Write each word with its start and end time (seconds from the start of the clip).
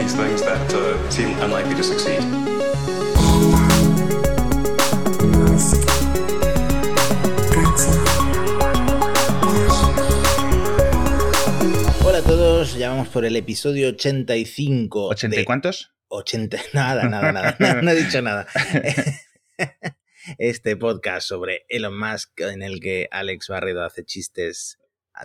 these 0.00 0.14
things 0.14 0.40
that 0.42 0.72
uh, 0.74 1.10
seem 1.10 1.38
unlikely 1.40 1.74
to 1.74 1.82
succeed. 1.82 2.20
Hola 12.02 12.18
a 12.18 12.22
todos, 12.22 12.74
ya 12.76 12.90
vamos 12.90 13.08
por 13.08 13.24
el 13.24 13.36
episodio 13.36 13.88
85. 13.90 15.10
¿80 15.14 15.32
y 15.32 15.36
de- 15.36 15.44
cuántos? 15.44 15.92
80, 16.08 16.58
nada, 16.72 17.04
nada, 17.08 17.32
nada, 17.32 17.56
no, 17.58 17.82
no 17.82 17.90
he 17.90 17.94
dicho 17.96 18.22
nada. 18.22 18.46
Este 20.38 20.76
podcast 20.76 21.26
sobre 21.26 21.64
Elon 21.68 21.98
Musk 21.98 22.40
en 22.40 22.62
el 22.62 22.78
que 22.80 23.08
Alex 23.10 23.48
Barredo 23.48 23.82
hace 23.84 24.04
chistes. 24.04 24.78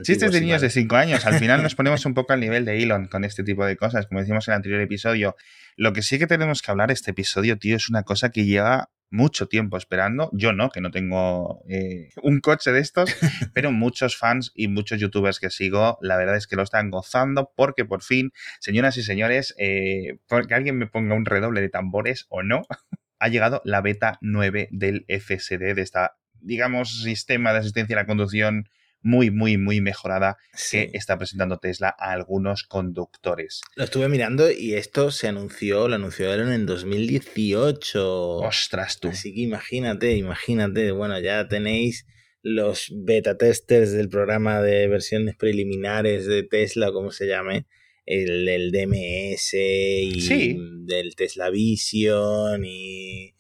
Chistes 0.04 0.32
de 0.32 0.42
niños 0.42 0.62
de 0.62 0.68
malos. 0.68 0.74
5 0.74 0.96
años. 0.96 1.26
Al 1.26 1.40
final 1.40 1.64
nos 1.64 1.76
ponemos 1.76 2.06
un 2.06 2.14
poco 2.14 2.34
al 2.34 2.40
nivel 2.40 2.66
de 2.66 2.82
Elon 2.82 3.08
con 3.08 3.24
este 3.24 3.44
tipo 3.44 3.66
de 3.66 3.78
cosas, 3.78 4.08
como 4.08 4.20
decimos 4.20 4.48
en 4.48 4.54
el 4.54 4.56
anterior 4.58 4.82
episodio. 4.82 5.36
Lo 5.76 5.94
que 5.94 6.02
sí 6.02 6.20
que 6.20 6.28
tenemos 6.28 6.62
que 6.62 6.72
hablar 6.72 6.92
este 6.92 7.12
episodio, 7.12 7.58
tío, 7.58 7.76
es 7.76 7.90
una 7.90 8.04
cosa 8.04 8.30
que 8.30 8.46
lleva 8.46 8.90
mucho 9.10 9.48
tiempo 9.48 9.78
esperando. 9.78 10.30
Yo 10.34 10.54
no, 10.54 10.70
que 10.70 10.82
no 10.82 10.92
tengo 10.92 11.64
eh, 11.70 12.10
un 12.22 12.40
coche 12.40 12.72
de 12.72 12.80
estos, 12.80 13.10
pero 13.54 13.72
muchos 13.72 14.18
fans 14.18 14.52
y 14.56 14.68
muchos 14.68 15.00
youtubers 15.00 15.40
que 15.40 15.50
sigo, 15.50 15.98
la 16.02 16.18
verdad 16.18 16.36
es 16.36 16.48
que 16.48 16.56
lo 16.56 16.64
están 16.64 16.90
gozando 16.90 17.52
porque 17.56 17.86
por 17.86 18.04
fin, 18.04 18.32
señoras 18.60 18.98
y 18.98 19.04
señores, 19.04 19.56
eh, 19.58 20.18
porque 20.28 20.54
alguien 20.54 20.78
me 20.78 20.88
ponga 20.88 21.16
un 21.16 21.26
redoble 21.26 21.62
de 21.62 21.70
tambores 21.70 22.26
o 22.30 22.44
no, 22.44 22.64
ha 23.20 23.28
llegado 23.30 23.62
la 23.66 23.82
beta 23.82 24.18
9 24.22 24.70
del 24.72 25.06
FSD, 25.08 25.74
de 25.74 25.82
esta, 25.82 26.18
digamos, 26.42 27.02
sistema 27.04 27.54
de 27.54 27.60
asistencia 27.60 27.96
a 27.96 28.02
la 28.02 28.06
conducción 28.06 28.70
muy, 29.06 29.30
muy, 29.30 29.58
muy 29.58 29.82
mejorada 29.82 30.36
Sí, 30.54 30.90
que 30.90 30.98
está 30.98 31.18
presentando 31.18 31.60
Tesla 31.60 31.96
a 31.98 32.12
algunos 32.12 32.64
conductores. 32.64 33.62
lo 33.76 33.84
estuve 33.84 34.10
mirando 34.10 34.50
y 34.52 34.74
esto 34.74 35.12
se 35.12 35.28
anunció, 35.28 35.88
lo 35.88 35.96
anunciaron 35.96 36.52
en 36.52 36.66
2018. 36.66 38.38
Ostras, 38.38 39.00
tú. 39.00 39.10
Así 39.10 39.34
que 39.34 39.42
imagínate, 39.42 40.16
imagínate, 40.18 40.92
bueno, 40.92 41.20
ya 41.20 41.48
tenéis 41.48 42.06
los 42.42 42.92
beta 42.92 43.38
testers 43.38 43.92
del 43.92 44.10
programa 44.10 44.62
de 44.62 44.88
versiones 44.88 45.36
preliminares 45.36 46.26
de 46.26 46.44
Tesla, 46.44 46.92
como 46.92 47.12
se 47.12 47.28
llame, 47.28 47.66
el, 48.06 48.48
el 48.48 48.72
DMS 48.72 49.54
y 49.54 50.22
Sí. 50.22 50.58
del 50.86 51.16
Tesla 51.16 51.50
Vision 51.50 52.64
y... 52.66 53.34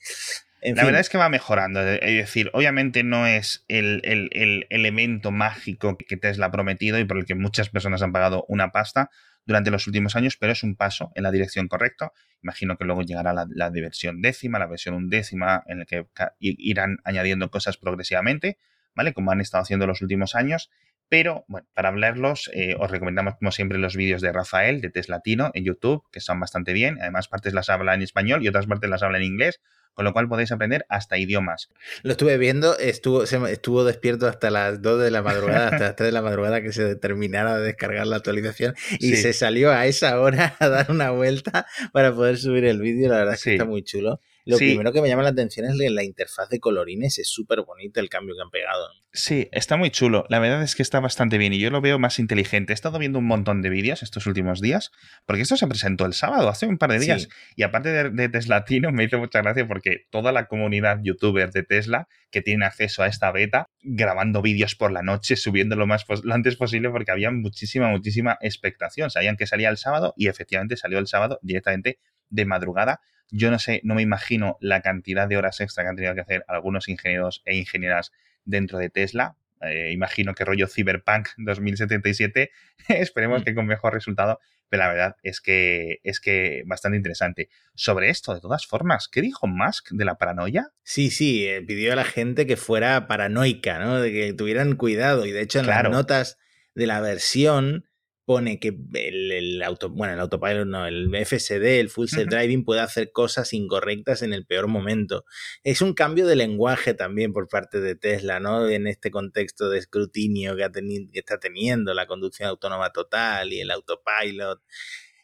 En 0.66 0.76
La 0.76 0.82
fin, 0.82 0.88
verdad 0.88 1.02
es 1.02 1.10
que 1.10 1.18
va 1.18 1.30
mejorando. 1.30 1.82
Es 1.82 2.00
decir, 2.18 2.50
obviamente 2.54 3.04
no 3.04 3.28
es 3.28 3.64
el, 3.68 4.02
el- 4.04 4.30
el 4.32 4.66
elemento 4.70 5.32
mágico 5.32 5.98
que 5.98 6.18
Tesla 6.18 6.48
ha 6.48 6.52
prometido 6.52 6.98
y 7.00 7.06
por 7.06 7.18
el 7.18 7.26
que 7.26 7.36
muchas 7.36 7.70
personas 7.70 8.02
han 8.02 8.12
pagado 8.12 8.46
una 8.48 8.72
pasta 8.72 9.10
durante 9.46 9.70
los 9.70 9.86
últimos 9.86 10.16
años, 10.16 10.38
pero 10.38 10.54
es 10.54 10.64
un 10.64 10.76
paso 10.76 11.12
en 11.14 11.22
la 11.22 11.32
dirección 11.32 11.68
correcta. 11.68 12.12
Imagino 12.42 12.78
que 12.78 12.86
luego 12.86 13.04
llegará 13.04 13.32
la, 13.32 13.46
la 13.50 13.70
de 13.70 13.82
versión 13.82 14.22
décima, 14.22 14.58
la 14.58 14.66
versión 14.66 14.96
undécima, 14.96 15.64
en 15.68 15.80
la 15.80 15.86
que 15.86 16.08
irán 16.40 16.98
añadiendo 17.04 17.52
cosas 17.52 17.78
progresivamente, 17.78 18.58
¿vale? 18.96 19.14
Como 19.14 19.32
han 19.32 19.42
estado 19.42 19.62
haciendo 19.62 19.86
los 19.86 20.02
últimos 20.02 20.34
años. 20.34 20.72
Pero, 21.10 21.46
bueno, 21.48 21.68
para 21.76 21.90
hablarlos, 21.90 22.50
eh, 22.56 22.76
os 22.80 22.90
recomendamos, 22.90 23.36
como 23.36 23.52
siempre, 23.52 23.78
los 23.78 23.96
vídeos 23.96 24.22
de 24.24 24.32
Rafael, 24.32 24.82
de 24.82 24.90
Teslatino, 24.90 25.52
en 25.54 25.64
YouTube, 25.64 26.04
que 26.12 26.18
están 26.18 26.40
bastante 26.40 26.74
bien. 26.74 26.98
Además, 27.00 27.28
partes 27.28 27.54
las 27.54 27.70
habla 27.70 27.94
en 27.94 28.02
español 28.02 28.44
y 28.44 28.48
otras 28.48 28.66
partes 28.66 28.90
las 28.90 29.04
habla 29.04 29.20
en 29.20 29.26
inglés, 29.26 29.62
con 29.96 30.06
lo 30.06 30.14
cual 30.14 30.30
podéis 30.30 30.52
aprender 30.52 30.86
hasta 30.90 31.18
idiomas. 31.18 31.70
lo 32.04 32.12
estuve 32.12 32.38
viendo, 32.38 32.78
estuvo, 32.78 33.26
se 33.26 33.38
estuvo 33.52 33.84
despierto 33.84 34.28
hasta 34.28 34.52
las 34.52 34.82
2 34.82 35.02
de 35.02 35.10
la 35.10 35.24
madrugada, 35.24 35.70
hasta 35.70 35.80
las 35.86 35.96
3 35.96 36.08
de 36.10 36.12
la 36.12 36.22
madrugada 36.22 36.62
que 36.62 36.72
se 36.72 36.96
terminara 36.96 37.58
de 37.58 37.66
descargar 37.66 38.06
la 38.06 38.18
actualización 38.18 38.76
y 39.00 39.16
Sí. 39.16 39.18
se 39.18 39.34
salió 39.34 39.72
a 39.72 39.88
esa 39.88 40.20
hora 40.20 40.56
a 40.60 40.70
dar 40.70 40.92
una 40.92 41.10
vuelta 41.12 41.66
para 41.94 42.14
poder 42.14 42.38
subir 42.38 42.66
el 42.66 42.80
vídeo, 42.80 43.10
la 43.10 43.18
verdad 43.20 43.34
es 43.34 43.44
que 43.44 43.50
Sí. 43.52 43.56
está 43.56 43.66
muy 43.66 43.84
chulo. 43.84 44.20
Lo 44.46 44.58
Sí. 44.58 44.68
primero 44.70 44.94
que 44.94 45.02
me 45.02 45.08
llama 45.08 45.24
la 45.24 45.30
atención 45.30 45.66
es 45.66 45.78
que 45.78 45.90
la 45.90 46.04
interfaz 46.04 46.50
de 46.50 46.60
colorines, 46.60 47.18
es 47.18 47.28
súper 47.30 47.62
bonito 47.64 48.00
el 48.00 48.10
cambio 48.10 48.36
que 48.36 48.42
han 48.44 48.52
pegado. 48.52 48.88
Sí, 49.12 49.48
está 49.52 49.76
muy 49.76 49.90
chulo. 49.90 50.26
La 50.30 50.40
verdad 50.40 50.62
es 50.62 50.76
que 50.76 50.84
está 50.84 51.00
bastante 51.00 51.38
bien 51.38 51.54
y 51.54 51.60
yo 51.60 51.70
lo 51.72 51.82
veo 51.82 51.98
más 51.98 52.20
inteligente. 52.20 52.74
He 52.74 52.76
estado 52.76 53.00
viendo 53.00 53.18
un 53.20 53.26
montón 53.26 53.62
de 53.62 53.70
vídeos 53.70 54.04
estos 54.04 54.28
últimos 54.28 54.62
días, 54.62 54.92
porque 55.26 55.42
esto 55.42 55.58
se 55.58 55.66
presentó 55.68 56.06
el 56.06 56.14
sábado, 56.14 56.48
hace 56.50 56.68
un 56.68 56.78
par 56.78 56.92
de 56.92 57.00
días. 57.00 57.24
Sí. 57.24 57.30
Y 57.56 57.64
aparte 57.64 57.90
de, 57.90 58.10
de 58.12 58.30
Teslatino, 58.30 58.92
me 58.92 59.04
hizo 59.06 59.18
mucha 59.18 59.42
gracia 59.42 59.68
porque 59.68 60.06
toda 60.12 60.32
la 60.32 60.46
comunidad 60.48 61.00
youtuber 61.02 61.52
de 61.52 61.64
Tesla 61.64 62.08
que 62.30 62.42
tienen 62.42 62.64
acceso 62.64 63.02
a 63.02 63.08
esta 63.08 63.32
beta, 63.32 63.70
grabando 63.82 64.42
vídeos 64.42 64.76
por 64.76 64.92
la 64.92 65.02
noche, 65.02 65.38
subiendo 65.38 65.76
lo 65.76 65.88
más 65.88 66.06
lo 66.24 66.34
antes 66.34 66.56
posible, 66.58 66.90
porque 66.90 67.12
había 67.12 67.32
muchísima, 67.32 67.90
muchísima 67.90 68.38
expectación. 68.42 69.10
Sabían 69.10 69.38
que 69.38 69.48
salía 69.48 69.70
el 69.70 69.78
sábado 69.78 70.14
y 70.18 70.28
efectivamente 70.28 70.76
salió 70.78 71.00
el 71.00 71.08
sábado 71.08 71.40
directamente 71.42 72.00
de 72.30 72.46
madrugada. 72.46 73.02
Yo 73.32 73.50
no 73.52 73.60
sé, 73.60 73.82
no 73.84 73.96
me 73.96 74.02
imagino 74.02 74.58
la 74.62 74.82
cantidad 74.82 75.28
de 75.28 75.38
horas 75.38 75.60
extra 75.62 75.84
que 75.84 75.90
han 75.90 75.96
tenido 75.96 76.14
que 76.16 76.22
hacer 76.22 76.46
algunos 76.48 76.88
ingenieros 76.90 77.42
e 77.46 77.56
ingenieras 77.56 78.12
dentro 78.46 78.78
de 78.78 78.90
Tesla. 78.90 79.36
Eh, 79.62 79.92
imagino 79.94 80.36
que 80.36 80.46
rollo 80.46 80.68
Cyberpunk 80.68 81.30
2077. 81.38 82.52
Esperemos 82.90 83.42
Mm. 83.42 83.46
que 83.46 83.56
con 83.56 83.66
mejor 83.66 83.94
resultado. 83.94 84.40
Pero 84.68 84.82
la 84.84 84.90
verdad 84.90 85.16
es 85.22 85.42
que 85.42 86.00
es 86.04 86.20
que 86.20 86.64
bastante 86.66 86.98
interesante. 86.98 87.50
Sobre 87.76 88.10
esto, 88.10 88.34
de 88.34 88.42
todas 88.42 88.66
formas, 88.66 89.08
¿qué 89.08 89.22
dijo 89.22 89.46
Musk 89.48 89.92
de 89.92 90.06
la 90.06 90.16
paranoia? 90.18 90.72
Sí, 90.84 91.12
sí, 91.12 91.46
eh, 91.48 91.62
pidió 91.62 91.94
a 91.94 91.96
la 91.96 92.04
gente 92.04 92.48
que 92.48 92.58
fuera 92.58 93.08
paranoica, 93.08 93.78
¿no? 93.80 94.00
De 94.02 94.12
que 94.12 94.34
tuvieran 94.34 94.76
cuidado. 94.76 95.26
Y 95.28 95.32
de 95.32 95.42
hecho, 95.42 95.60
en 95.60 95.66
Claro. 95.66 95.90
las 95.90 95.98
notas 96.00 96.38
de 96.74 96.88
la 96.88 97.00
versión 97.00 97.86
pone 98.26 98.60
que 98.60 98.76
el, 98.94 99.32
el 99.32 99.62
auto, 99.64 99.90
bueno, 99.90 100.14
el 100.14 100.20
autopilot 100.20 100.66
no, 100.68 100.88
el 100.88 101.10
FSD, 101.26 101.80
el 101.80 101.90
full 101.90 102.08
self 102.08 102.28
driving 102.30 102.64
puede 102.66 102.82
hacer 102.82 103.12
cosas 103.12 103.54
incorrectas 103.54 104.22
en 104.24 104.34
el 104.34 104.46
peor 104.46 104.68
momento. 104.68 105.26
Es 105.64 105.82
un 105.82 105.94
cambio 105.94 106.26
de 106.26 106.36
lenguaje 106.36 106.94
también 106.94 107.34
por 107.34 107.48
parte 107.48 107.80
de 107.82 107.96
Tesla, 107.96 108.40
¿no? 108.40 108.68
En 108.68 108.88
este 108.88 109.12
contexto 109.12 109.70
de 109.70 109.78
escrutinio 109.80 110.56
que, 110.56 110.64
ha 110.64 110.72
que 110.72 111.08
está 111.14 111.40
teniendo 111.40 111.94
la 111.94 112.08
conducción 112.08 112.50
autónoma 112.50 112.92
total 112.92 113.54
y 113.54 113.62
el 113.62 113.72
autopilot. 113.72 114.62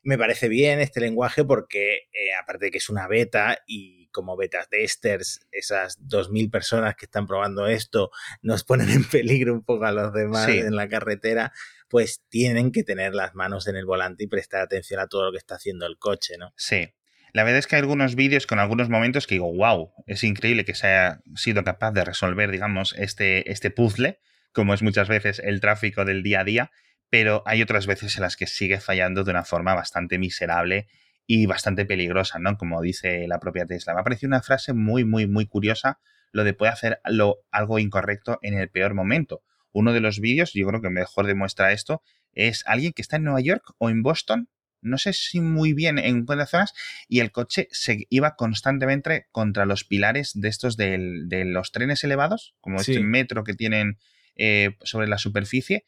Me 0.03 0.17
parece 0.17 0.47
bien 0.47 0.79
este 0.79 0.99
lenguaje 0.99 1.43
porque, 1.43 2.07
eh, 2.11 2.33
aparte 2.41 2.65
de 2.65 2.71
que 2.71 2.79
es 2.79 2.89
una 2.89 3.07
beta 3.07 3.59
y 3.67 4.07
como 4.11 4.35
beta 4.35 4.65
testers, 4.69 5.41
esas 5.51 5.99
2.000 6.07 6.49
personas 6.51 6.95
que 6.95 7.05
están 7.05 7.27
probando 7.27 7.67
esto 7.67 8.09
nos 8.41 8.63
ponen 8.63 8.89
en 8.89 9.03
peligro 9.05 9.53
un 9.53 9.63
poco 9.63 9.85
a 9.85 9.91
los 9.91 10.11
demás 10.13 10.47
Sí. 10.47 10.57
en 10.57 10.75
la 10.75 10.89
carretera, 10.89 11.53
pues 11.91 12.23
tienen 12.29 12.71
que 12.71 12.83
tener 12.83 13.13
las 13.13 13.35
manos 13.35 13.67
en 13.67 13.75
el 13.75 13.85
volante 13.85 14.23
y 14.23 14.27
prestar 14.27 14.61
atención 14.61 15.01
a 15.01 15.07
todo 15.07 15.25
lo 15.25 15.31
que 15.31 15.37
está 15.37 15.55
haciendo 15.55 15.85
el 15.85 15.97
coche, 15.97 16.37
¿no? 16.39 16.53
Sí. 16.55 16.93
La 17.33 17.43
verdad 17.43 17.59
es 17.59 17.67
que 17.67 17.75
hay 17.75 17.81
algunos 17.81 18.15
vídeos 18.15 18.47
con 18.47 18.59
algunos 18.59 18.89
momentos 18.89 19.27
que 19.27 19.35
digo, 19.35 19.53
wow, 19.53 19.91
es 20.07 20.23
increíble 20.23 20.63
que 20.63 20.73
se 20.73 20.87
haya 20.87 21.21
sido 21.35 21.65
capaz 21.65 21.91
de 21.91 22.05
resolver, 22.05 22.49
digamos, 22.49 22.95
este, 22.97 23.51
este 23.51 23.71
puzzle, 23.71 24.19
como 24.53 24.73
es 24.73 24.81
muchas 24.81 25.09
veces 25.09 25.39
el 25.39 25.59
tráfico 25.59 26.05
del 26.05 26.23
día 26.23 26.41
a 26.41 26.43
día, 26.45 26.71
pero 27.09 27.43
hay 27.45 27.61
otras 27.61 27.87
veces 27.87 28.15
en 28.15 28.23
las 28.23 28.37
que 28.37 28.47
sigue 28.47 28.79
fallando 28.79 29.25
de 29.25 29.31
una 29.31 29.43
forma 29.43 29.73
bastante 29.75 30.17
miserable 30.17 30.87
y 31.27 31.45
bastante 31.45 31.85
peligrosa, 31.85 32.39
¿no? 32.39 32.57
Como 32.57 32.81
dice 32.81 33.27
la 33.27 33.39
propia 33.39 33.65
Tesla. 33.65 33.93
Me 33.93 33.99
ha 33.99 34.03
parecido 34.03 34.29
una 34.29 34.41
frase 34.41 34.71
muy, 34.71 35.03
muy, 35.03 35.27
muy 35.27 35.45
curiosa 35.45 35.99
lo 36.31 36.45
de 36.45 36.53
puede 36.53 36.71
hacer 36.71 37.01
algo 37.03 37.79
incorrecto 37.79 38.39
en 38.41 38.53
el 38.53 38.69
peor 38.69 38.93
momento. 38.93 39.43
Uno 39.73 39.93
de 39.93 39.99
los 40.01 40.19
vídeos, 40.19 40.53
yo 40.53 40.67
creo 40.67 40.81
que 40.81 40.89
mejor 40.89 41.27
demuestra 41.27 41.71
esto, 41.71 42.01
es 42.33 42.63
alguien 42.65 42.93
que 42.93 43.01
está 43.01 43.17
en 43.17 43.23
Nueva 43.23 43.41
York 43.41 43.63
o 43.77 43.89
en 43.89 44.03
Boston, 44.03 44.49
no 44.81 44.97
sé 44.97 45.13
si 45.13 45.39
muy 45.41 45.73
bien 45.73 45.99
en 45.99 46.25
cuáles 46.25 46.49
zonas, 46.49 46.73
y 47.07 47.19
el 47.19 47.31
coche 47.31 47.67
se 47.71 48.07
iba 48.09 48.35
constantemente 48.35 49.27
contra 49.31 49.65
los 49.65 49.83
pilares 49.83 50.31
de 50.33 50.47
estos 50.49 50.75
del- 50.77 51.29
de 51.29 51.45
los 51.45 51.71
trenes 51.71 52.03
elevados, 52.03 52.55
como 52.61 52.79
Sí. 52.79 52.91
este 52.93 53.03
metro 53.03 53.43
que 53.43 53.53
tienen 53.53 53.97
eh, 54.37 54.77
sobre 54.83 55.07
la 55.07 55.17
superficie, 55.17 55.85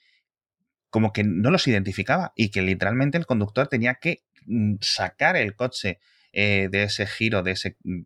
como 0.89 1.11
que 1.13 1.23
no 1.23 1.49
los 1.49 1.67
identificaba 1.67 2.33
y 2.35 2.49
que 2.51 2.61
literalmente 2.61 3.17
el 3.17 3.25
conductor 3.25 3.67
tenía 3.67 3.95
que 3.95 4.23
mm, 4.45 4.75
sacar 4.81 5.37
el 5.37 5.55
coche 5.55 5.99
eh, 6.33 6.67
de 6.71 6.83
ese 6.83 7.07
giro, 7.07 7.41
de 7.41 7.51
ese 7.51 7.77
mm, 7.83 8.01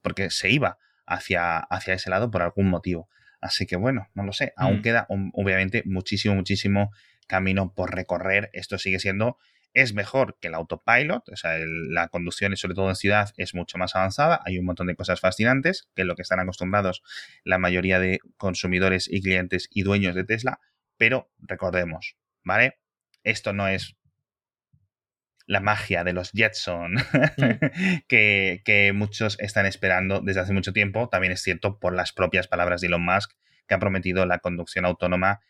porque 0.00 0.30
se 0.30 0.50
iba 0.50 0.78
hacia, 1.06 1.58
hacia 1.58 1.94
ese 1.94 2.08
lado 2.10 2.30
por 2.30 2.42
algún 2.42 2.68
motivo. 2.70 3.08
Así 3.42 3.66
que 3.66 3.76
bueno, 3.76 4.08
no 4.14 4.22
lo 4.24 4.32
sé. 4.32 4.54
Aún 4.56 4.78
Mm. 4.78 4.82
queda 4.82 5.06
obviamente 5.08 5.82
muchísimo, 5.84 6.34
muchísimo 6.34 6.90
camino 7.26 7.74
por 7.74 7.94
recorrer. 7.94 8.48
Esto 8.54 8.78
sigue 8.78 8.98
siendo 8.98 9.36
es 9.74 9.94
mejor 9.94 10.36
que 10.38 10.48
el 10.48 10.54
autopilot, 10.54 11.30
o 11.30 11.36
sea, 11.36 11.56
el- 11.56 11.94
la 11.94 12.08
conducción, 12.08 12.54
sobre 12.58 12.74
todo 12.74 12.90
en 12.90 12.94
ciudad, 12.94 13.30
es 13.38 13.54
mucho 13.54 13.78
más 13.78 13.96
avanzada. 13.96 14.40
Hay 14.44 14.58
un 14.58 14.66
montón 14.66 14.86
de 14.86 14.94
cosas 14.94 15.18
fascinantes, 15.20 15.88
que 15.94 16.02
es 16.02 16.06
lo 16.06 16.14
que 16.14 16.20
están 16.20 16.40
acostumbrados 16.40 17.02
la 17.42 17.56
mayoría 17.56 17.98
de 17.98 18.18
consumidores 18.36 19.08
y 19.10 19.22
clientes 19.22 19.68
y 19.70 19.82
dueños 19.82 20.14
de 20.14 20.24
Tesla. 20.24 20.60
Pero 20.98 21.30
recordemos, 21.38 22.16
¿vale? 22.44 22.80
Esto 23.24 23.54
no 23.54 23.66
es 23.66 23.96
la 25.46 25.60
magia 25.60 26.04
de 26.04 26.12
los 26.12 26.32
Jetson 26.32 26.94
que, 28.08 28.62
que 28.64 28.92
muchos 28.92 29.38
están 29.40 29.66
esperando 29.66 30.20
desde 30.20 30.40
hace 30.40 30.52
mucho 30.52 30.72
tiempo. 30.72 31.08
También 31.08 31.32
es 31.32 31.42
cierto 31.42 31.78
por 31.78 31.94
las 31.94 32.12
propias 32.12 32.48
palabras 32.48 32.80
de 32.80 32.88
Elon 32.88 33.04
Musk, 33.04 33.32
que 33.66 33.74
ha 33.74 33.78
prometido 33.78 34.26
la 34.26 34.38
conducción 34.38 34.84
autónoma 34.84 35.40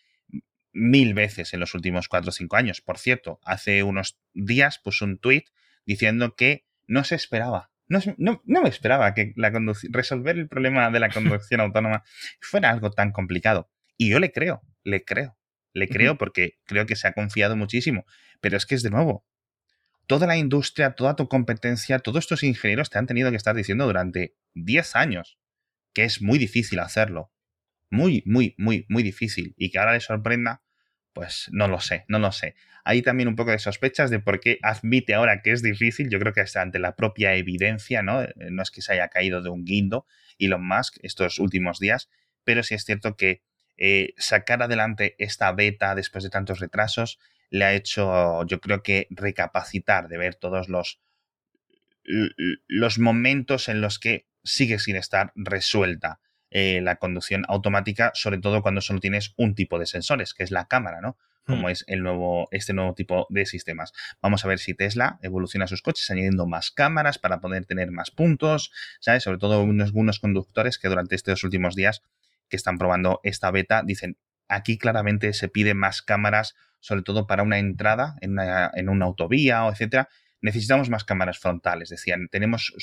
mil 0.73 1.15
veces 1.15 1.53
en 1.53 1.61
los 1.61 1.75
últimos 1.75 2.09
cuatro 2.09 2.31
o 2.31 2.33
cinco 2.33 2.57
años. 2.57 2.81
Por 2.81 2.99
cierto, 2.99 3.41
hace 3.45 3.83
unos 3.83 4.19
días 4.33 4.79
puso 4.79 5.05
un 5.05 5.19
tweet 5.19 5.45
diciendo 5.85 6.35
que 6.35 6.65
no 6.87 7.05
se 7.05 7.15
esperaba. 7.15 7.71
No, 7.89 8.01
no, 8.17 8.43
no 8.47 8.63
me 8.63 8.69
esperaba 8.69 9.13
que 9.13 9.33
la 9.37 9.53
resolver 9.91 10.39
el 10.39 10.49
problema 10.49 10.91
de 10.91 11.01
la 11.01 11.09
conducción 11.11 11.61
autónoma 11.61 12.05
fuera 12.41 12.71
algo 12.71 12.91
tan 12.91 13.13
complicado. 13.13 13.71
Y 13.97 14.11
yo 14.11 14.19
le 14.19 14.33
creo, 14.33 14.63
le 14.83 15.05
creo, 15.05 15.37
le 15.75 15.89
creo 15.89 16.17
porque 16.17 16.59
creo 16.65 16.87
que 16.87 16.97
se 16.97 17.07
ha 17.07 17.13
confiado 17.13 17.57
muchísimo. 17.57 18.07
Pero 18.41 18.57
es 18.57 18.67
que 18.67 18.75
es 18.75 18.83
de 18.83 18.91
nuevo, 18.91 19.27
toda 20.07 20.27
la 20.27 20.37
industria, 20.37 20.93
toda 20.93 21.17
tu 21.17 21.29
competencia, 21.29 21.99
todos 21.99 22.25
estos 22.25 22.43
ingenieros 22.43 22.91
te 22.91 22.99
han 22.99 23.07
tenido 23.07 23.31
que 23.31 23.37
estar 23.37 23.55
diciendo 23.55 23.87
durante 23.87 24.35
10 24.55 24.97
años 24.97 25.39
que 25.93 26.05
es 26.05 26.23
muy 26.23 26.39
difícil 26.39 26.79
hacerlo. 26.79 27.31
Muy, 27.91 28.23
muy, 28.25 28.55
muy, 28.57 28.87
muy 28.89 29.03
difícil. 29.03 29.55
Y 29.57 29.71
que 29.71 29.79
ahora 29.79 29.93
le 29.93 30.01
sorprenda, 30.01 30.63
pues 31.13 31.49
no 31.53 31.69
lo 31.69 31.81
sé, 31.81 32.05
no 32.09 32.19
lo 32.19 32.33
sé. 32.33 32.55
Hay 32.85 33.03
también 33.03 33.29
un 33.29 33.37
poco 33.37 33.51
de 33.51 33.59
sospechas 33.59 34.11
de 34.11 34.19
por 34.19 34.41
qué 34.41 34.59
admite 34.63 35.15
ahora 35.15 35.43
que 35.43 35.53
es 35.53 35.63
difícil. 35.63 36.09
Yo 36.09 36.19
creo 36.19 36.33
que 36.33 36.41
es 36.41 36.57
ante 36.57 36.79
la 36.79 36.97
propia 36.97 37.35
evidencia, 37.35 38.03
¿no? 38.03 38.23
Eh, 38.23 38.33
no 38.51 38.63
es 38.63 38.71
que 38.71 38.83
se 38.83 38.95
haya 38.95 39.09
caído 39.09 39.43
de 39.43 39.51
un 39.51 39.65
guindo 39.65 40.07
Elon 40.39 40.67
Musk 40.67 40.97
estos 41.03 41.39
últimos 41.39 41.79
días, 41.79 42.09
pero 42.45 42.63
sí 42.63 42.75
es 42.75 42.85
cierto 42.85 43.17
que 43.17 43.43
eh, 43.77 44.15
sacar 44.17 44.63
adelante 44.63 45.15
esta 45.19 45.53
beta 45.53 45.95
después 45.95 46.25
de 46.25 46.31
tantos 46.31 46.61
retrasos 46.61 47.19
le 47.53 47.67
ha 47.67 47.75
hecho, 47.75 48.45
yo 48.47 48.61
creo 48.61 48.83
que, 48.83 49.07
recapacitar 49.11 50.09
de 50.09 50.17
ver 50.17 50.35
todos 50.35 50.71
los, 50.71 51.01
los 52.67 52.99
momentos 52.99 53.69
en 53.69 53.83
los 53.83 53.99
que 53.99 54.27
sigue 54.43 54.79
sin 54.79 54.97
estar 54.97 55.33
resuelta 55.37 56.19
eh, 56.51 56.81
la 56.81 56.97
conducción 56.97 57.45
automática, 57.49 58.11
sobre 58.15 58.39
todo 58.39 58.63
cuando 58.63 58.81
solo 58.81 59.01
tienes 59.01 59.35
un 59.37 59.55
tipo 59.55 59.79
de 59.79 59.85
sensores, 59.85 60.33
que 60.33 60.45
es 60.45 60.51
la 60.51 60.67
cámara, 60.67 61.03
¿no? 61.03 61.19
Como 61.45 61.67
hmm. 61.67 61.71
es 61.71 61.85
el 61.89 62.03
nuevo, 62.03 62.49
este 62.53 62.73
nuevo 62.73 62.95
tipo 62.95 63.27
de 63.29 63.45
sistemas. 63.45 63.93
Vamos 64.23 64.47
a 64.47 64.49
ver 64.49 64.59
si 64.59 64.73
Tesla 64.73 65.19
evoluciona 65.21 65.67
sus 65.67 65.83
coches 65.83 66.11
añadiendo 66.11 66.47
más 66.47 66.71
cámaras 66.71 67.19
para 67.19 67.41
poder 67.41 67.67
tener 67.67 67.91
más 67.91 68.11
puntos, 68.11 68.73
¿sabes? 68.99 69.25
Sobre 69.25 69.37
todo 69.37 69.63
unos, 69.63 69.89
algunos 69.89 70.21
conductores 70.21 70.79
que 70.79 70.89
durante 70.89 71.17
estos 71.17 71.45
últimos 71.45 71.77
días 71.77 72.03
que 72.49 72.57
están 72.57 72.79
probando 72.79 73.21
esta 73.25 73.51
beta 73.51 73.83
dicen, 73.85 74.17
aquí 74.49 74.79
claramente 74.79 75.35
se 75.35 75.49
pide 75.49 75.75
más 75.75 76.01
cámaras, 76.01 76.55
sobre 76.83 77.03
todo 77.03 77.27
para 77.27 77.43
una 77.43 77.59
entrada 77.59 78.17
en 78.21 78.33
una, 78.33 78.71
en 78.75 78.91
una 78.91 79.07
autovía 79.07 79.65
o 79.65 79.71
etcétera, 79.71 80.09
necesitamos 80.43 80.91
más 80.91 81.05
cámaras 81.05 81.39
frontales. 81.39 81.89
Decían, 81.89 82.29
tenemos 82.31 82.75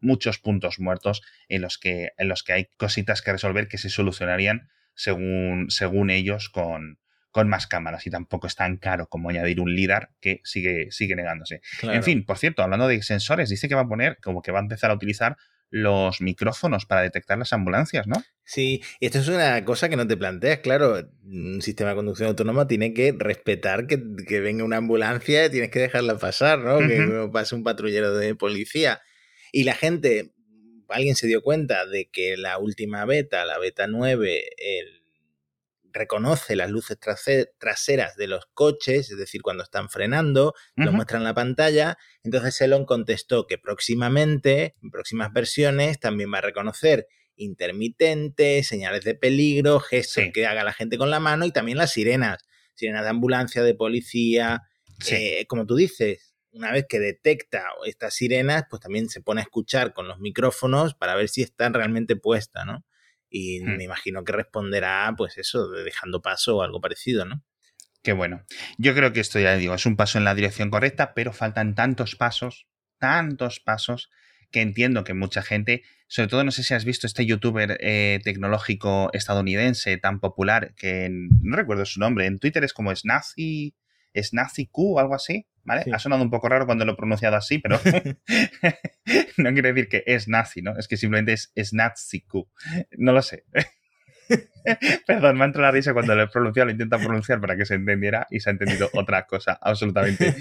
muchos 0.00 0.38
puntos 0.38 0.80
muertos 0.80 1.22
en 1.48 1.62
los 1.62 1.78
que, 1.78 2.12
en 2.16 2.28
los 2.28 2.42
que 2.42 2.54
hay 2.54 2.68
cositas 2.78 3.22
que 3.22 3.32
resolver 3.32 3.68
que 3.68 3.78
se 3.78 3.90
solucionarían 3.90 4.70
según, 4.94 5.66
según 5.68 6.10
ellos 6.10 6.48
con, 6.48 6.98
con 7.30 7.48
más 7.48 7.66
cámaras 7.66 8.06
y 8.06 8.10
tampoco 8.10 8.46
es 8.46 8.56
tan 8.56 8.78
caro 8.78 9.06
como 9.08 9.28
añadir 9.28 9.60
un 9.60 9.74
LIDAR 9.74 10.10
que 10.20 10.40
sigue, 10.44 10.90
sigue 10.90 11.14
negándose. 11.14 11.60
En 11.82 12.02
fin, 12.02 12.24
por 12.24 12.38
cierto, 12.38 12.62
hablando 12.62 12.88
de 12.88 13.02
sensores, 13.02 13.50
dice 13.50 13.68
que 13.68 13.74
va 13.74 13.82
a 13.82 13.88
poner, 13.88 14.18
como 14.22 14.42
que 14.42 14.50
va 14.50 14.60
a 14.60 14.62
empezar 14.62 14.90
a 14.90 14.94
utilizar 14.94 15.36
los 15.72 16.20
micrófonos 16.20 16.84
para 16.84 17.00
detectar 17.00 17.38
las 17.38 17.54
ambulancias, 17.54 18.06
¿no? 18.06 18.22
Sí, 18.44 18.82
y 19.00 19.06
esto 19.06 19.20
es 19.20 19.28
una 19.28 19.64
cosa 19.64 19.88
que 19.88 19.96
no 19.96 20.06
te 20.06 20.18
planteas, 20.18 20.58
claro, 20.58 21.08
un 21.24 21.62
sistema 21.62 21.90
de 21.90 21.96
conducción 21.96 22.28
autónoma 22.28 22.68
tiene 22.68 22.92
que 22.92 23.14
respetar 23.16 23.86
que, 23.86 23.96
venga 24.40 24.64
una 24.64 24.76
ambulancia 24.76 25.46
y 25.46 25.50
tienes 25.50 25.70
que 25.70 25.80
dejarla 25.80 26.18
pasar, 26.18 26.58
¿no? 26.58 26.78
Que 26.78 27.28
pase 27.32 27.54
un 27.54 27.64
patrullero 27.64 28.14
de 28.14 28.34
policía. 28.34 29.00
Y 29.50 29.64
la 29.64 29.74
gente, 29.74 30.34
alguien 30.90 31.16
se 31.16 31.26
dio 31.26 31.40
cuenta 31.40 31.86
de 31.86 32.10
que 32.12 32.36
la 32.36 32.58
última 32.58 33.06
beta, 33.06 33.46
la 33.46 33.58
beta 33.58 33.86
9, 33.86 34.42
el 34.58 35.01
reconoce 35.92 36.56
las 36.56 36.70
luces 36.70 36.98
traseras 37.58 38.16
de 38.16 38.26
los 38.26 38.46
coches, 38.54 39.10
es 39.10 39.16
decir, 39.16 39.42
cuando 39.42 39.62
están 39.62 39.88
frenando, 39.88 40.54
lo 40.76 40.92
muestra 40.92 41.18
en 41.18 41.24
la 41.24 41.34
pantalla. 41.34 41.98
Entonces 42.22 42.60
Elon 42.60 42.84
contestó 42.84 43.46
que 43.46 43.58
próximamente, 43.58 44.74
en 44.82 44.90
próximas 44.90 45.32
versiones, 45.32 46.00
también 46.00 46.32
va 46.32 46.38
a 46.38 46.42
reconocer 46.42 47.06
intermitentes, 47.36 48.66
señales 48.66 49.04
de 49.04 49.14
peligro, 49.14 49.80
gestos 49.80 50.24
que 50.32 50.46
haga 50.46 50.64
la 50.64 50.72
gente 50.72 50.98
con 50.98 51.10
la 51.10 51.20
mano 51.20 51.46
y 51.46 51.52
también 51.52 51.78
las 51.78 51.92
sirenas, 51.92 52.44
sirenas 52.74 53.04
de 53.04 53.10
ambulancia, 53.10 53.62
de 53.62 53.74
policía. 53.74 54.62
Eh, 55.10 55.46
como 55.48 55.66
tú 55.66 55.76
dices, 55.76 56.34
una 56.52 56.70
vez 56.70 56.86
que 56.88 57.00
detecta 57.00 57.64
estas 57.86 58.14
sirenas, 58.14 58.64
pues 58.68 58.80
también 58.80 59.08
se 59.08 59.20
pone 59.20 59.40
a 59.40 59.44
escuchar 59.44 59.92
con 59.92 60.06
los 60.06 60.18
micrófonos 60.20 60.94
para 60.94 61.14
ver 61.16 61.28
si 61.28 61.42
están 61.42 61.74
realmente 61.74 62.14
puestas, 62.16 62.66
¿no? 62.66 62.84
Y 63.32 63.60
hmm. 63.60 63.76
me 63.76 63.84
imagino 63.84 64.22
que 64.22 64.32
responderá, 64.32 65.12
pues 65.16 65.38
eso, 65.38 65.68
dejando 65.70 66.20
paso 66.20 66.58
o 66.58 66.62
algo 66.62 66.80
parecido, 66.80 67.24
¿no? 67.24 67.42
Qué 68.02 68.12
bueno. 68.12 68.44
Yo 68.78 68.94
creo 68.94 69.12
que 69.12 69.20
esto 69.20 69.38
ya 69.38 69.56
digo, 69.56 69.74
es 69.74 69.86
un 69.86 69.96
paso 69.96 70.18
en 70.18 70.24
la 70.24 70.34
dirección 70.34 70.70
correcta, 70.70 71.14
pero 71.14 71.32
faltan 71.32 71.74
tantos 71.74 72.16
pasos, 72.16 72.66
tantos 72.98 73.60
pasos, 73.60 74.10
que 74.50 74.60
entiendo 74.60 75.02
que 75.02 75.14
mucha 75.14 75.42
gente, 75.42 75.82
sobre 76.08 76.28
todo 76.28 76.44
no 76.44 76.50
sé 76.50 76.62
si 76.62 76.74
has 76.74 76.84
visto 76.84 77.06
este 77.06 77.24
youtuber 77.24 77.78
eh, 77.80 78.20
tecnológico 78.22 79.10
estadounidense 79.12 79.96
tan 79.96 80.20
popular, 80.20 80.74
que 80.76 81.08
no 81.10 81.56
recuerdo 81.56 81.86
su 81.86 82.00
nombre, 82.00 82.26
en 82.26 82.38
Twitter 82.38 82.62
es 82.64 82.72
como 82.72 82.92
Snazi, 84.14 84.28
Snazi 84.28 84.66
Q 84.66 84.94
o 84.94 84.98
algo 85.00 85.14
así, 85.14 85.46
¿vale? 85.64 85.84
Ha 85.92 85.98
sonado 85.98 86.22
un 86.22 86.30
poco 86.30 86.48
raro 86.48 86.66
cuando 86.66 86.84
lo 86.84 86.92
he 86.92 86.96
pronunciado 86.96 87.36
así, 87.36 87.58
pero 87.58 87.80
no 89.36 89.52
quiere 89.52 89.72
decir 89.72 89.88
que 89.88 90.04
es 90.06 90.28
nazi, 90.28 90.62
¿no? 90.62 90.78
Es 90.78 90.88
que 90.88 90.96
simplemente 90.96 91.32
es, 91.32 91.52
es 91.54 91.72
Q. 92.26 92.48
No 92.98 93.12
lo 93.12 93.22
sé. 93.22 93.44
Perdón, 95.06 95.36
me 95.36 95.42
ha 95.42 95.46
entrado 95.46 95.66
la 95.66 95.72
risa 95.72 95.92
cuando 95.92 96.14
lo 96.14 96.22
he 96.22 96.28
pronunciado, 96.28 96.66
lo 96.66 96.72
intento 96.72 96.98
pronunciar 96.98 97.40
para 97.40 97.56
que 97.56 97.66
se 97.66 97.74
entendiera 97.74 98.26
y 98.30 98.40
se 98.40 98.50
ha 98.50 98.52
entendido 98.52 98.88
otra 98.94 99.26
cosa 99.26 99.58
absolutamente 99.60 100.34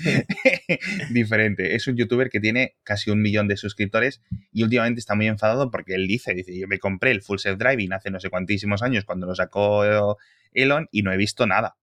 diferente. 1.09 1.75
Es 1.75 1.87
un 1.87 1.95
youtuber 1.97 2.29
que 2.29 2.39
tiene 2.39 2.75
casi 2.83 3.11
un 3.11 3.21
millón 3.21 3.47
de 3.47 3.57
suscriptores 3.57 4.21
y 4.51 4.63
últimamente 4.63 4.99
está 4.99 5.15
muy 5.15 5.27
enfadado 5.27 5.71
porque 5.71 5.95
él 5.95 6.07
dice, 6.07 6.33
dice, 6.33 6.57
yo 6.57 6.67
me 6.67 6.79
compré 6.79 7.11
el 7.11 7.21
Full 7.21 7.39
Self 7.39 7.57
Driving 7.57 7.93
hace 7.93 8.11
no 8.11 8.19
sé 8.19 8.29
cuantísimos 8.29 8.83
años 8.83 9.05
cuando 9.05 9.25
lo 9.27 9.35
sacó 9.35 10.17
Elon 10.53 10.87
y 10.91 11.01
no 11.01 11.11
he 11.11 11.17
visto 11.17 11.47
nada. 11.47 11.77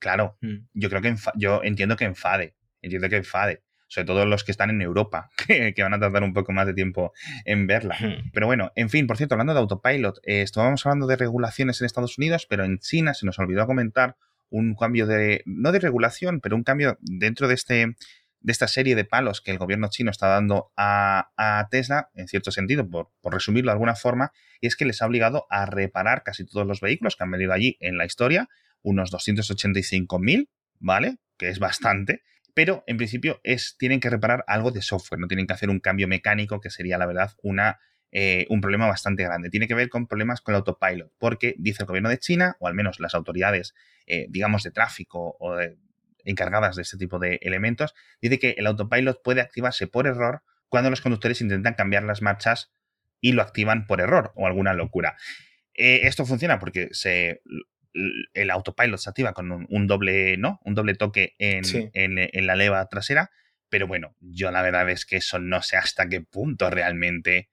Claro, 0.00 0.36
mm. 0.40 0.56
yo 0.74 0.88
creo 0.88 1.02
que 1.02 1.14
yo 1.36 1.62
entiendo 1.62 1.96
que 1.96 2.06
enfade, 2.06 2.56
entiendo 2.82 3.08
que 3.08 3.16
enfade, 3.16 3.62
sobre 3.86 4.06
todo 4.06 4.24
los 4.24 4.44
que 4.44 4.50
están 4.50 4.70
en 4.70 4.82
Europa, 4.82 5.30
que, 5.46 5.74
van 5.82 5.94
a 5.94 6.00
tardar 6.00 6.24
un 6.24 6.32
poco 6.32 6.52
más 6.52 6.66
de 6.66 6.74
tiempo 6.74 7.12
en 7.44 7.66
verla. 7.66 7.96
Pero 8.32 8.46
bueno, 8.46 8.72
en 8.74 8.88
fin, 8.88 9.06
por 9.06 9.16
cierto, 9.16 9.34
hablando 9.34 9.52
de 9.52 9.60
autopilot, 9.60 10.18
eh, 10.24 10.42
estábamos 10.42 10.84
hablando 10.86 11.06
de 11.06 11.16
regulaciones 11.16 11.80
en 11.80 11.86
Estados 11.86 12.16
Unidos, 12.16 12.46
pero 12.48 12.64
en 12.64 12.78
China 12.78 13.14
se 13.14 13.26
nos 13.26 13.38
olvidó 13.38 13.66
comentar 13.66 14.16
un 14.48 14.74
cambio 14.74 15.06
de, 15.06 15.42
no 15.44 15.70
de 15.70 15.78
regulación, 15.78 16.40
pero 16.40 16.56
un 16.56 16.64
cambio 16.64 16.98
dentro 17.00 17.46
de 17.46 17.54
este 17.54 17.94
de 18.42 18.52
esta 18.52 18.68
serie 18.68 18.94
de 18.94 19.04
palos 19.04 19.42
que 19.42 19.50
el 19.50 19.58
gobierno 19.58 19.88
chino 19.90 20.10
está 20.10 20.28
dando 20.28 20.72
a, 20.74 21.68
Tesla, 21.70 22.08
en 22.14 22.26
cierto 22.26 22.50
sentido, 22.50 22.88
por, 22.88 23.10
por, 23.20 23.34
resumirlo 23.34 23.70
de 23.70 23.74
alguna 23.74 23.94
forma, 23.94 24.32
y 24.62 24.66
es 24.66 24.76
que 24.76 24.86
les 24.86 25.02
ha 25.02 25.06
obligado 25.06 25.46
a 25.50 25.66
reparar 25.66 26.22
casi 26.22 26.46
todos 26.46 26.66
los 26.66 26.80
vehículos 26.80 27.16
que 27.16 27.24
han 27.24 27.30
venido 27.30 27.52
allí 27.52 27.76
en 27.80 27.98
la 27.98 28.06
historia, 28.06 28.48
unos 28.82 29.12
285.000, 29.12 30.48
¿vale? 30.78 31.18
Que 31.36 31.48
es 31.48 31.58
bastante, 31.58 32.22
pero 32.54 32.84
en 32.86 32.96
principio 32.96 33.40
es, 33.44 33.76
tienen 33.78 34.00
que 34.00 34.10
reparar 34.10 34.44
algo 34.46 34.70
de 34.70 34.82
software, 34.82 35.20
no 35.20 35.28
tienen 35.28 35.46
que 35.46 35.52
hacer 35.52 35.70
un 35.70 35.80
cambio 35.80 36.08
mecánico, 36.08 36.60
que 36.60 36.70
sería 36.70 36.98
la 36.98 37.06
verdad 37.06 37.32
una, 37.42 37.78
eh, 38.12 38.46
un 38.50 38.60
problema 38.60 38.86
bastante 38.86 39.22
grande. 39.22 39.50
Tiene 39.50 39.68
que 39.68 39.74
ver 39.74 39.88
con 39.88 40.06
problemas 40.06 40.40
con 40.40 40.54
el 40.54 40.58
autopilot, 40.58 41.12
porque 41.18 41.54
dice 41.58 41.82
el 41.82 41.86
gobierno 41.86 42.08
de 42.08 42.18
China, 42.18 42.56
o 42.58 42.68
al 42.68 42.74
menos 42.74 43.00
las 43.00 43.14
autoridades, 43.14 43.74
eh, 44.06 44.26
digamos, 44.28 44.62
de 44.62 44.70
tráfico 44.70 45.36
o 45.38 45.58
encargadas 46.24 46.76
de 46.76 46.82
este 46.82 46.96
tipo 46.96 47.18
de 47.18 47.38
elementos, 47.42 47.94
dice 48.20 48.38
que 48.38 48.54
el 48.58 48.66
autopilot 48.66 49.22
puede 49.22 49.40
activarse 49.40 49.86
por 49.86 50.06
error 50.06 50.42
cuando 50.68 50.90
los 50.90 51.00
conductores 51.00 51.40
intentan 51.40 51.74
cambiar 51.74 52.04
las 52.04 52.22
marchas 52.22 52.72
y 53.20 53.32
lo 53.32 53.42
activan 53.42 53.86
por 53.86 54.00
error 54.00 54.32
o 54.34 54.46
alguna 54.46 54.74
locura. 54.74 55.16
Eh, 55.74 56.00
esto 56.04 56.26
funciona 56.26 56.58
porque 56.58 56.88
se, 56.92 57.42
el 57.92 58.50
autopilot 58.50 58.98
se 58.98 59.10
activa 59.10 59.32
con 59.32 59.66
un, 59.68 59.86
doble, 59.86 60.36
¿no? 60.36 60.60
Un 60.64 60.74
doble 60.74 60.94
toque 60.94 61.34
en, 61.38 61.62
en, 61.94 62.46
la 62.46 62.56
leva 62.56 62.86
trasera. 62.88 63.30
Pero 63.68 63.86
bueno, 63.86 64.16
yo 64.20 64.50
la 64.50 64.62
verdad 64.62 64.88
es 64.90 65.06
que 65.06 65.16
eso 65.16 65.38
no 65.38 65.62
sé 65.62 65.76
hasta 65.76 66.08
qué 66.08 66.20
punto 66.20 66.70
realmente 66.70 67.50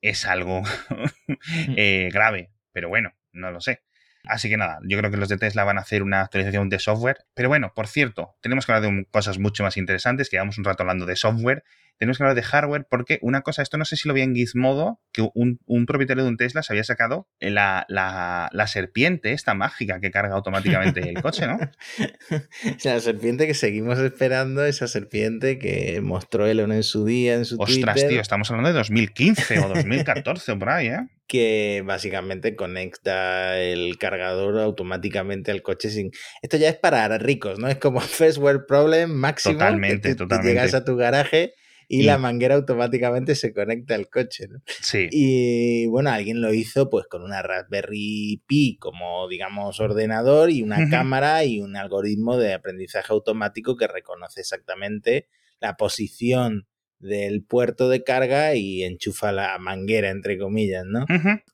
es 0.00 0.26
algo 0.26 0.62
mm. 1.28 1.74
eh, 1.76 2.10
grave. 2.12 2.50
Pero 2.72 2.88
bueno, 2.88 3.14
no 3.32 3.50
lo 3.50 3.60
sé. 3.60 3.82
Así 4.26 4.48
que 4.48 4.56
nada, 4.56 4.78
yo 4.84 4.98
creo 4.98 5.10
que 5.10 5.16
los 5.16 5.28
de 5.28 5.36
Tesla 5.36 5.64
van 5.64 5.78
a 5.78 5.82
hacer 5.82 6.02
una 6.02 6.22
actualización 6.22 6.68
de 6.68 6.78
software. 6.78 7.26
Pero 7.34 7.48
bueno, 7.48 7.72
por 7.74 7.86
cierto, 7.86 8.36
tenemos 8.40 8.66
que 8.66 8.72
hablar 8.72 8.90
de 8.90 9.06
cosas 9.10 9.38
mucho 9.38 9.62
más 9.62 9.76
interesantes, 9.76 10.28
que 10.28 10.36
llevamos 10.36 10.58
un 10.58 10.64
rato 10.64 10.82
hablando 10.82 11.06
de 11.06 11.16
software 11.16 11.64
tenemos 11.98 12.18
que 12.18 12.24
hablar 12.24 12.34
de 12.34 12.42
hardware 12.42 12.86
porque 12.88 13.18
una 13.22 13.42
cosa, 13.42 13.62
esto 13.62 13.78
no 13.78 13.84
sé 13.84 13.96
si 13.96 14.08
lo 14.08 14.14
vi 14.14 14.22
en 14.22 14.34
Gizmodo, 14.34 15.00
que 15.12 15.28
un, 15.34 15.86
propietario 15.86 16.24
de 16.24 16.30
un 16.30 16.36
Tesla 16.36 16.62
se 16.62 16.72
había 16.72 16.84
sacado 16.84 17.28
la, 17.38 17.86
la, 17.88 18.66
serpiente 18.66 19.32
esta 19.32 19.54
mágica 19.54 20.00
que 20.00 20.10
carga 20.10 20.34
automáticamente 20.34 21.08
el 21.08 21.22
coche, 21.22 21.46
¿no? 21.46 21.58
la 22.84 23.00
serpiente 23.00 23.46
que 23.46 23.54
seguimos 23.54 23.98
esperando, 23.98 24.64
esa 24.64 24.88
serpiente 24.88 25.58
que 25.58 26.00
mostró 26.02 26.46
Elon 26.46 26.72
en 26.72 26.82
su 26.82 27.04
día, 27.04 27.34
en 27.34 27.44
su 27.44 27.60
Ostras, 27.60 28.06
tío, 28.08 28.20
estamos 28.20 28.50
hablando 28.50 28.70
de 28.70 28.74
2015 28.74 29.60
o 29.60 29.68
2014 29.68 30.52
o 30.52 30.58
por 30.58 30.70
ahí, 30.70 30.88
¿eh? 30.88 31.06
Que 31.26 31.82
básicamente 31.84 32.54
conecta 32.54 33.58
el 33.60 33.96
cargador 33.98 34.58
automáticamente 34.58 35.50
al 35.50 35.62
coche 35.62 35.90
sin... 35.90 36.10
Esto 36.42 36.56
ya 36.56 36.68
es 36.68 36.76
para 36.76 37.16
ricos, 37.18 37.58
¿no? 37.58 37.68
Es 37.68 37.78
como 37.78 38.00
first 38.00 38.38
world 38.38 38.66
problem 38.66 39.12
máximo. 39.12 39.54
Totalmente, 39.54 40.14
totalmente. 40.14 40.48
llegas 40.48 40.74
a 40.74 40.84
tu 40.84 40.96
garaje 40.96 41.54
y, 41.88 42.02
la 42.02 42.18
manguera 42.18 42.54
automáticamente 42.54 43.34
se 43.34 43.52
conecta 43.52 43.94
al 43.94 44.08
coche. 44.08 44.48
¿no? 44.48 44.60
Sí. 44.66 45.08
Y 45.10 45.86
bueno, 45.86 46.10
alguien 46.10 46.40
lo 46.40 46.52
hizo 46.52 46.90
pues 46.90 47.06
con 47.06 47.22
una 47.22 47.42
Raspberry 47.42 48.42
Pi 48.46 48.76
como 48.78 49.28
digamos 49.28 49.80
ordenador 49.80 50.50
y 50.50 50.62
una 50.62 50.88
cámara 50.90 51.44
y 51.44 51.60
un 51.60 51.76
algoritmo 51.76 52.36
de 52.36 52.54
aprendizaje 52.54 53.12
automático 53.12 53.76
que 53.76 53.86
reconoce 53.86 54.40
exactamente 54.40 55.28
la 55.60 55.76
posición 55.76 56.66
del 57.04 57.44
puerto 57.44 57.88
de 57.88 58.02
carga 58.02 58.54
y 58.54 58.82
enchufa 58.82 59.30
la 59.32 59.58
manguera, 59.58 60.10
entre 60.10 60.38
comillas, 60.38 60.84
¿no? 60.86 61.06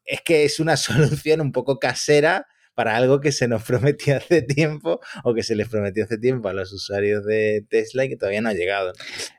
Es 0.05 0.23
que 0.23 0.45
es 0.45 0.61
una 0.61 0.77
solución 0.77 1.41
un 1.41 1.53
poco 1.53 1.79
casera 1.79 2.47
para 2.75 2.97
algo 2.97 3.21
que 3.21 3.33
se 3.33 3.49
nos 3.49 3.63
prometió 3.67 4.17
hace 4.17 4.43
tiempo 4.43 5.01
o 5.25 5.35
que 5.35 5.43
se 5.43 5.55
les 5.55 5.69
prometió 5.69 6.05
hace 6.05 6.19
tiempo 6.19 6.49
a 6.49 6.55
los 6.55 6.73
usuarios 6.73 7.25
de 7.27 7.65
Tesla 7.69 8.05
y 8.05 8.09
que 8.09 8.17
todavía 8.17 8.41
no 8.41 8.49
ha 8.49 8.55
llegado. 8.55 8.93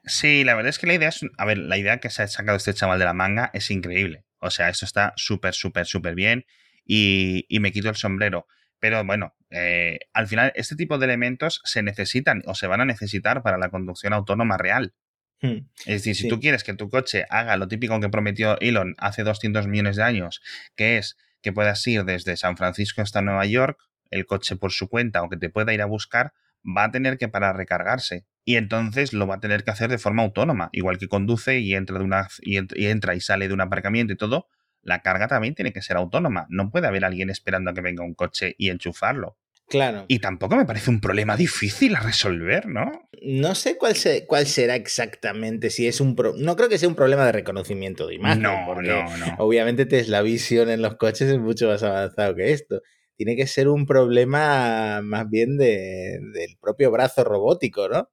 Sí, 0.05 0.43
la 0.43 0.53
verdad 0.55 0.69
es 0.69 0.79
que 0.79 0.87
la 0.87 0.93
idea 0.93 1.09
es, 1.09 1.21
a 1.37 1.45
ver, 1.45 1.57
la 1.57 1.77
idea 1.77 1.99
que 1.99 2.09
se 2.09 2.23
ha 2.23 2.27
sacado 2.27 2.57
este 2.57 2.73
chaval 2.73 2.99
de 2.99 3.05
la 3.05 3.13
manga 3.13 3.49
es 3.53 3.71
increíble. 3.71 4.25
O 4.39 4.51
sea, 4.51 4.69
eso 4.69 4.85
está 4.85 5.13
súper, 5.15 5.53
súper, 5.53 5.85
súper 5.85 6.13
bien 6.13 6.45
y, 6.85 7.45
me 7.59 7.71
quito 7.71 7.89
el 7.89 7.95
sombrero. 7.95 8.47
Pero 8.79 9.03
bueno, 9.05 9.35
eh, 9.49 9.99
al 10.13 10.27
final 10.27 10.51
este 10.55 10.75
tipo 10.75 10.97
de 10.97 11.05
elementos 11.05 11.61
se 11.63 11.83
necesitan 11.83 12.41
o 12.45 12.55
se 12.55 12.67
van 12.67 12.81
a 12.81 12.85
necesitar 12.85 13.43
para 13.43 13.57
la 13.57 13.69
conducción 13.69 14.13
autónoma 14.13 14.57
real. 14.57 14.93
Hmm. 15.41 15.67
Es 15.85 16.03
decir, 16.03 16.15
si 16.15 16.27
tú 16.27 16.39
quieres 16.39 16.63
que 16.63 16.73
tu 16.75 16.89
coche 16.89 17.25
haga 17.29 17.57
lo 17.57 17.67
típico 17.67 17.99
que 17.99 18.09
prometió 18.09 18.59
Elon 18.59 18.95
hace 18.99 19.23
200 19.23 19.67
millones 19.67 19.95
de 19.95 20.03
años, 20.03 20.41
que 20.75 20.97
es 20.97 21.17
que 21.41 21.51
puedas 21.51 21.85
ir 21.87 22.05
desde 22.05 22.37
San 22.37 22.57
Francisco 22.57 23.01
hasta 23.01 23.21
Nueva 23.21 23.45
York, 23.45 23.79
el 24.11 24.25
coche 24.25 24.55
por 24.55 24.71
su 24.71 24.87
cuenta 24.87 25.23
o 25.23 25.29
que 25.29 25.37
te 25.37 25.49
pueda 25.49 25.73
ir 25.73 25.81
a 25.81 25.85
buscar, 25.85 26.33
va 26.65 26.85
a 26.85 26.91
tener 26.91 27.17
que 27.17 27.27
parar 27.27 27.55
a 27.55 27.57
recargarse. 27.57 28.25
Y 28.43 28.55
entonces 28.55 29.13
lo 29.13 29.27
va 29.27 29.35
a 29.35 29.39
tener 29.39 29.63
que 29.63 29.71
hacer 29.71 29.89
de 29.89 29.97
forma 29.97 30.23
autónoma. 30.23 30.69
Igual 30.73 30.97
que 30.97 31.07
conduce 31.07 31.59
y 31.59 31.73
entra, 31.73 31.97
de 31.97 32.03
una, 32.03 32.27
y 32.41 32.57
entra 32.85 33.15
y 33.15 33.21
sale 33.21 33.47
de 33.47 33.53
un 33.53 33.61
aparcamiento 33.61 34.13
y 34.13 34.17
todo, 34.17 34.47
la 34.81 35.01
carga 35.01 35.27
también 35.27 35.55
tiene 35.55 35.73
que 35.73 35.81
ser 35.81 35.97
autónoma. 35.97 36.47
No 36.49 36.71
puede 36.71 36.87
haber 36.87 37.05
alguien 37.05 37.29
esperando 37.29 37.71
a 37.71 37.73
que 37.73 37.81
venga 37.81 38.03
un 38.03 38.15
coche 38.15 38.55
y 38.57 38.69
enchufarlo. 38.69 39.37
Claro. 39.71 40.03
Y 40.09 40.19
tampoco 40.19 40.57
me 40.57 40.65
parece 40.65 40.89
un 40.89 40.99
problema 40.99 41.37
difícil 41.37 41.95
a 41.95 42.01
resolver, 42.01 42.65
¿no? 42.65 43.07
No 43.21 43.55
sé 43.55 43.77
cuál, 43.77 43.95
cuál 44.27 44.45
será 44.45 44.75
exactamente, 44.75 45.69
si 45.69 45.87
es 45.87 46.01
un... 46.01 46.13
no 46.39 46.57
creo 46.57 46.67
que 46.67 46.77
sea 46.77 46.89
un 46.89 46.95
problema 46.95 47.25
de 47.25 47.31
reconocimiento 47.31 48.05
de 48.05 48.15
imagen. 48.15 48.41
No, 48.41 48.63
porque 48.67 48.89
no, 48.89 49.17
no. 49.17 49.35
Obviamente 49.37 49.85
Tesla 49.85 50.21
Vision 50.21 50.69
en 50.69 50.81
los 50.81 50.97
coches 50.97 51.29
es 51.29 51.39
mucho 51.39 51.69
más 51.69 51.83
avanzado 51.83 52.35
que 52.35 52.51
esto. 52.51 52.81
Tiene 53.15 53.37
que 53.37 53.47
ser 53.47 53.69
un 53.69 53.85
problema 53.85 54.99
más 55.01 55.29
bien 55.29 55.57
de, 55.57 56.19
del 56.33 56.57
propio 56.59 56.91
brazo 56.91 57.23
robótico, 57.23 57.87
¿no? 57.87 58.09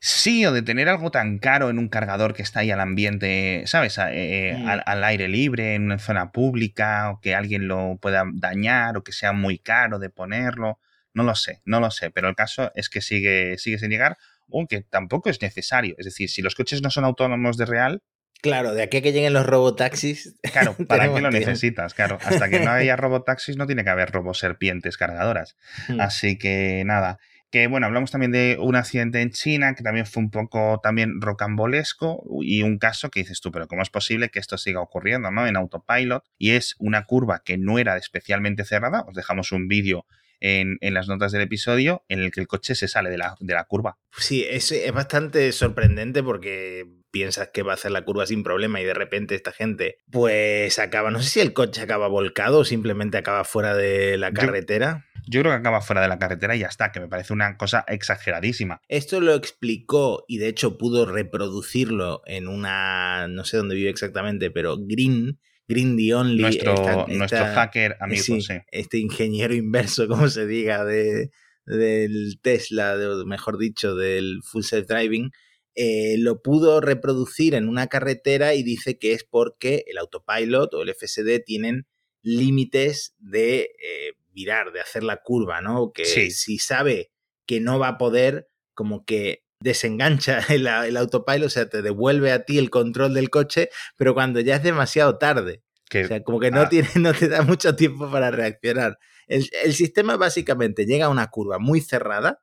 Sí, 0.00 0.44
o 0.46 0.52
de 0.52 0.62
tener 0.62 0.88
algo 0.88 1.10
tan 1.10 1.38
caro 1.38 1.70
en 1.70 1.78
un 1.78 1.88
cargador 1.88 2.34
que 2.34 2.42
está 2.42 2.60
ahí 2.60 2.70
al 2.70 2.80
ambiente, 2.80 3.62
¿sabes? 3.66 3.98
Eh, 3.98 4.56
mm. 4.58 4.68
al, 4.86 5.04
aire 5.04 5.28
libre, 5.28 5.74
en 5.74 5.84
una 5.84 5.98
zona 5.98 6.32
pública, 6.32 7.10
o 7.10 7.20
que 7.20 7.34
alguien 7.34 7.68
lo 7.68 7.98
pueda 8.00 8.24
dañar, 8.34 8.96
o 8.96 9.04
que 9.04 9.12
sea 9.12 9.32
muy 9.32 9.58
caro 9.58 9.98
de 9.98 10.10
ponerlo. 10.10 10.78
No 11.14 11.22
lo 11.22 11.34
sé, 11.34 11.62
no 11.64 11.80
lo 11.80 11.90
sé, 11.90 12.10
pero 12.10 12.28
el 12.28 12.34
caso 12.34 12.70
es 12.74 12.88
que 12.88 13.00
sigue, 13.00 13.56
sigue 13.58 13.78
sin 13.78 13.90
llegar, 13.90 14.18
aunque 14.52 14.82
tampoco 14.82 15.30
es 15.30 15.40
necesario. 15.40 15.94
Es 15.98 16.04
decir, 16.04 16.28
si 16.28 16.42
los 16.42 16.54
coches 16.54 16.82
no 16.82 16.90
son 16.90 17.04
autónomos 17.04 17.56
de 17.56 17.66
real, 17.66 18.02
Claro, 18.42 18.74
de 18.74 18.82
aquí 18.82 18.98
a 18.98 19.02
que 19.02 19.12
lleguen 19.12 19.32
los 19.32 19.46
robotaxis. 19.46 20.34
Claro, 20.52 20.76
¿para 20.88 21.12
qué 21.12 21.20
lo 21.20 21.30
necesitas? 21.30 21.94
Claro, 21.94 22.18
hasta 22.22 22.48
que 22.48 22.60
no 22.60 22.70
haya 22.72 22.94
robotaxis 22.94 23.56
no 23.56 23.66
tiene 23.66 23.82
que 23.82 23.90
haber 23.90 24.10
roboserpientes 24.10 24.96
cargadoras. 24.96 25.56
Mm. 25.88 26.00
Así 26.00 26.38
que 26.38 26.82
nada 26.84 27.18
que 27.50 27.66
bueno, 27.66 27.86
hablamos 27.86 28.10
también 28.10 28.32
de 28.32 28.56
un 28.60 28.76
accidente 28.76 29.20
en 29.20 29.30
China 29.30 29.74
que 29.74 29.82
también 29.82 30.06
fue 30.06 30.22
un 30.22 30.30
poco 30.30 30.80
también 30.82 31.20
rocambolesco 31.20 32.24
y 32.42 32.62
un 32.62 32.78
caso 32.78 33.10
que 33.10 33.20
dices 33.20 33.40
tú, 33.40 33.52
pero 33.52 33.68
¿cómo 33.68 33.82
es 33.82 33.90
posible 33.90 34.28
que 34.30 34.38
esto 34.38 34.58
siga 34.58 34.80
ocurriendo, 34.80 35.30
¿no? 35.30 35.46
En 35.46 35.56
autopilot 35.56 36.24
y 36.38 36.50
es 36.50 36.74
una 36.78 37.04
curva 37.04 37.42
que 37.44 37.58
no 37.58 37.78
era 37.78 37.96
especialmente 37.96 38.64
cerrada, 38.64 39.04
os 39.06 39.14
dejamos 39.14 39.52
un 39.52 39.68
vídeo 39.68 40.06
en, 40.40 40.78
las 40.94 41.08
notas 41.08 41.32
del 41.32 41.42
episodio 41.42 42.04
en 42.08 42.20
el 42.20 42.30
que 42.30 42.40
el 42.40 42.46
coche 42.46 42.74
se 42.74 42.88
sale 42.88 43.10
de 43.10 43.18
la, 43.18 43.36
de 43.40 43.54
la 43.54 43.64
curva. 43.64 43.98
Sí, 44.16 44.44
es, 44.48 44.70
es, 44.72 44.92
bastante 44.92 45.52
sorprendente 45.52 46.22
porque 46.22 46.86
piensas 47.16 47.48
que 47.48 47.62
va 47.62 47.72
a 47.72 47.74
hacer 47.76 47.92
la 47.92 48.04
curva 48.04 48.26
sin 48.26 48.42
problema 48.42 48.78
y 48.78 48.84
de 48.84 48.92
repente 48.92 49.34
esta 49.34 49.50
gente 49.50 49.96
pues 50.10 50.78
acaba, 50.78 51.10
no 51.10 51.22
sé 51.22 51.30
si 51.30 51.40
el 51.40 51.54
coche 51.54 51.80
acaba 51.80 52.08
volcado 52.08 52.58
o 52.58 52.64
simplemente 52.64 53.16
acaba 53.16 53.44
fuera 53.44 53.74
de 53.74 54.18
la 54.18 54.32
carretera. 54.32 55.06
Yo, 55.26 55.40
creo 55.40 55.52
que 55.52 55.58
acaba 55.58 55.80
fuera 55.80 56.02
de 56.02 56.08
la 56.08 56.18
carretera 56.18 56.54
y 56.54 56.58
ya 56.60 56.66
está, 56.66 56.92
que 56.92 57.00
me 57.00 57.08
parece 57.08 57.32
una 57.32 57.56
cosa 57.56 57.86
exageradísima. 57.88 58.82
Esto 58.86 59.22
lo 59.22 59.34
explicó 59.34 60.24
y 60.28 60.36
de 60.36 60.48
hecho 60.48 60.76
pudo 60.76 61.06
reproducirlo 61.06 62.20
en 62.26 62.48
una, 62.48 63.26
no 63.28 63.44
sé 63.44 63.56
dónde 63.56 63.76
vive 63.76 63.88
exactamente, 63.88 64.50
pero 64.50 64.76
Green, 64.78 65.40
Green 65.66 65.96
the 65.96 66.14
Only. 66.14 66.42
Nuestro, 66.42 67.06
nuestro 67.08 67.46
hacker 67.46 67.96
amigo, 67.98 68.22
sí, 68.22 68.40
Este 68.70 68.98
ingeniero 68.98 69.54
inverso, 69.54 70.06
como 70.06 70.28
se 70.28 70.46
diga, 70.46 70.84
de, 70.84 71.30
del 71.64 72.38
Tesla, 72.42 72.94
mejor 73.24 73.56
dicho, 73.56 73.96
del 73.96 74.40
Full 74.44 74.62
Self 74.62 74.86
Driving, 74.86 75.32
eh, 75.76 76.16
lo 76.18 76.42
pudo 76.42 76.80
reproducir 76.80 77.54
en 77.54 77.68
una 77.68 77.86
carretera 77.86 78.54
y 78.54 78.62
dice 78.62 78.98
que 78.98 79.12
es 79.12 79.24
porque 79.24 79.84
el 79.86 79.98
autopilot 79.98 80.74
o 80.74 80.82
el 80.82 80.94
FSD 80.94 81.44
tienen 81.44 81.86
límites 82.22 83.14
de 83.18 83.70
eh, 83.82 84.12
virar, 84.32 84.72
de 84.72 84.80
hacer 84.80 85.04
la 85.04 85.18
curva, 85.22 85.60
¿no? 85.60 85.92
Que 85.92 86.04
si 86.04 86.58
sabe 86.58 87.12
que 87.46 87.60
no 87.60 87.78
va 87.78 87.88
a 87.88 87.98
poder, 87.98 88.48
como 88.74 89.04
que 89.04 89.44
desengancha 89.60 90.38
el, 90.48 90.66
el, 90.66 90.96
autopilot, 90.96 91.46
o 91.46 91.50
sea, 91.50 91.68
te 91.68 91.82
devuelve 91.82 92.32
a 92.32 92.44
ti 92.44 92.58
el 92.58 92.70
control 92.70 93.14
del 93.14 93.30
coche, 93.30 93.70
pero 93.96 94.14
cuando 94.14 94.40
ya 94.40 94.56
es 94.56 94.62
demasiado 94.62 95.18
tarde. 95.18 95.62
o 95.88 96.06
sea, 96.06 96.22
como 96.22 96.40
que 96.40 96.50
no, 96.50 96.62
ah. 96.62 96.68
tiene, 96.68 96.88
no 96.96 97.12
te 97.12 97.28
da 97.28 97.42
mucho 97.42 97.76
tiempo 97.76 98.10
para 98.10 98.30
reaccionar. 98.30 98.98
El, 99.26 99.74
sistema 99.74 100.16
básicamente 100.16 100.86
llega 100.86 101.06
a 101.06 101.10
una 101.10 101.28
curva 101.28 101.58
muy 101.58 101.80
cerrada, 101.80 102.38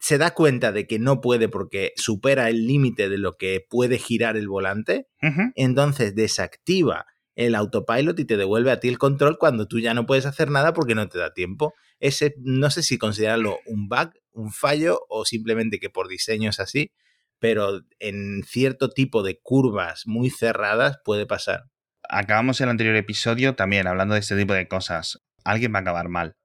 se 0.00 0.18
da 0.18 0.32
cuenta 0.32 0.72
de 0.72 0.86
que 0.86 0.98
no 0.98 1.20
puede 1.20 1.48
porque 1.48 1.92
supera 1.96 2.48
el 2.48 2.66
límite 2.66 3.08
de 3.08 3.18
lo 3.18 3.36
que 3.36 3.64
puede 3.68 3.98
girar 3.98 4.36
el 4.36 4.48
volante, 4.48 5.08
entonces 5.54 6.14
desactiva 6.14 7.06
el 7.34 7.54
autopilot 7.54 8.18
y 8.18 8.24
te 8.24 8.36
devuelve 8.36 8.70
a 8.72 8.80
ti 8.80 8.88
el 8.88 8.98
control 8.98 9.38
cuando 9.38 9.68
tú 9.68 9.78
ya 9.78 9.94
no 9.94 10.06
puedes 10.06 10.26
hacer 10.26 10.50
nada 10.50 10.72
porque 10.72 10.94
no 10.94 11.08
te 11.08 11.18
da 11.18 11.32
tiempo. 11.32 11.74
Ese, 12.00 12.34
no 12.38 12.70
sé 12.70 12.82
si 12.82 12.98
considerarlo 12.98 13.58
un 13.66 13.88
bug, 13.88 14.10
un 14.32 14.52
fallo 14.52 15.00
o 15.08 15.24
simplemente 15.24 15.78
que 15.78 15.90
por 15.90 16.08
diseño 16.08 16.50
es 16.50 16.60
así, 16.60 16.92
pero 17.38 17.82
en 18.00 18.42
cierto 18.44 18.90
tipo 18.90 19.22
de 19.22 19.38
curvas 19.40 20.02
muy 20.06 20.30
cerradas 20.30 20.98
puede 21.04 21.26
pasar. 21.26 21.64
Acabamos 22.08 22.60
el 22.60 22.70
anterior 22.70 22.96
episodio 22.96 23.54
también 23.54 23.86
hablando 23.86 24.14
de 24.14 24.20
este 24.20 24.36
tipo 24.36 24.54
de 24.54 24.66
cosas. 24.66 25.20
Alguien 25.44 25.72
va 25.72 25.78
a 25.78 25.82
acabar 25.82 26.08
mal. 26.08 26.36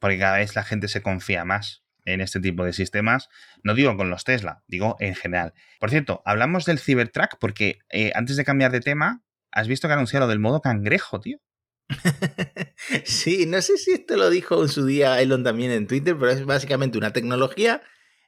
Porque 0.00 0.18
cada 0.18 0.38
vez 0.38 0.56
la 0.56 0.64
gente 0.64 0.88
se 0.88 1.00
confía 1.00 1.44
más 1.44 1.83
en 2.04 2.20
este 2.20 2.40
tipo 2.40 2.64
de 2.64 2.72
sistemas. 2.72 3.28
No 3.62 3.74
digo 3.74 3.96
con 3.96 4.10
los 4.10 4.24
Tesla, 4.24 4.62
digo 4.66 4.96
en 5.00 5.14
general. 5.14 5.54
Por 5.80 5.90
cierto, 5.90 6.22
hablamos 6.24 6.64
del 6.64 6.78
Cybertruck 6.78 7.38
porque 7.40 7.78
eh, 7.90 8.12
antes 8.14 8.36
de 8.36 8.44
cambiar 8.44 8.72
de 8.72 8.80
tema, 8.80 9.24
¿Has 9.54 9.68
visto 9.68 9.86
que 9.86 9.94
anunció 9.94 10.18
lo 10.18 10.26
del 10.26 10.40
modo 10.40 10.60
cangrejo, 10.60 11.20
tío? 11.20 11.38
sí, 13.04 13.46
no 13.46 13.62
sé 13.62 13.78
si 13.78 13.92
esto 13.92 14.16
lo 14.16 14.28
dijo 14.28 14.60
en 14.60 14.68
su 14.68 14.84
día 14.84 15.20
Elon 15.20 15.44
también 15.44 15.70
en 15.70 15.86
Twitter, 15.86 16.16
pero 16.18 16.32
es 16.32 16.44
básicamente 16.44 16.98
una 16.98 17.12
tecnología 17.12 17.80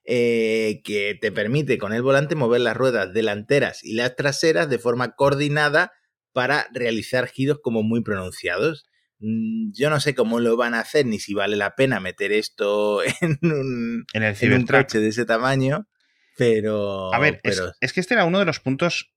eh, 0.04 0.82
que 0.84 1.18
te 1.20 1.32
permite 1.32 1.78
con 1.78 1.92
el 1.92 2.02
volante 2.02 2.36
mover 2.36 2.60
las 2.60 2.76
ruedas 2.76 3.12
delanteras 3.12 3.82
y 3.82 3.94
las 3.94 4.14
traseras 4.14 4.70
de 4.70 4.78
forma 4.78 5.16
coordinada 5.16 5.92
para 6.32 6.68
realizar 6.72 7.26
giros 7.26 7.58
como 7.60 7.82
muy 7.82 8.02
pronunciados. 8.02 8.86
Mm, 9.18 9.72
yo 9.72 9.88
no 9.90 10.00
sé 10.00 10.14
cómo 10.14 10.40
lo 10.40 10.56
van 10.56 10.74
a 10.74 10.80
hacer 10.80 11.06
ni 11.06 11.18
si 11.18 11.32
vale 11.32 11.56
la 11.56 11.74
pena 11.74 12.00
meter 12.00 12.32
esto 12.32 13.02
en 13.20 13.38
un, 13.42 14.06
en 14.12 14.22
el 14.22 14.52
un 14.52 14.66
coche 14.66 14.98
de 14.98 15.08
ese 15.08 15.24
tamaño, 15.24 15.88
pero... 16.36 17.12
A 17.14 17.18
ver, 17.18 17.40
es 17.42 17.92
que 17.92 18.00
este 18.00 18.14
era 18.14 18.24
uno 18.24 18.38
de 18.38 18.44
los 18.44 18.60
puntos 18.60 19.14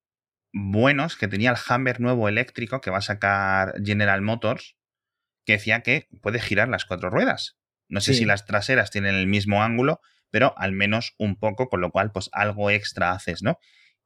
buenos 0.53 1.15
que 1.15 1.27
tenía 1.27 1.51
el 1.51 1.57
Hammer 1.67 1.99
nuevo 1.99 2.27
eléctrico 2.27 2.81
que 2.81 2.91
va 2.91 2.99
a 2.99 3.01
sacar 3.01 3.73
General 3.83 4.21
Motors, 4.21 4.75
que 5.45 5.53
decía 5.53 5.81
que 5.81 6.07
puede 6.21 6.39
girar 6.39 6.69
las 6.69 6.85
cuatro 6.85 7.09
ruedas. 7.09 7.57
No 7.87 8.01
sé 8.01 8.13
si 8.13 8.23
las 8.23 8.45
traseras 8.45 8.91
tienen 8.91 9.15
el 9.15 9.25
mismo 9.25 9.63
ángulo, 9.63 9.99
pero 10.29 10.53
al 10.57 10.73
menos 10.73 11.15
un 11.17 11.39
poco, 11.39 11.69
con 11.69 11.81
lo 11.81 11.89
cual 11.89 12.11
pues 12.11 12.29
algo 12.33 12.69
extra 12.69 13.13
haces, 13.13 13.41
¿no? 13.41 13.57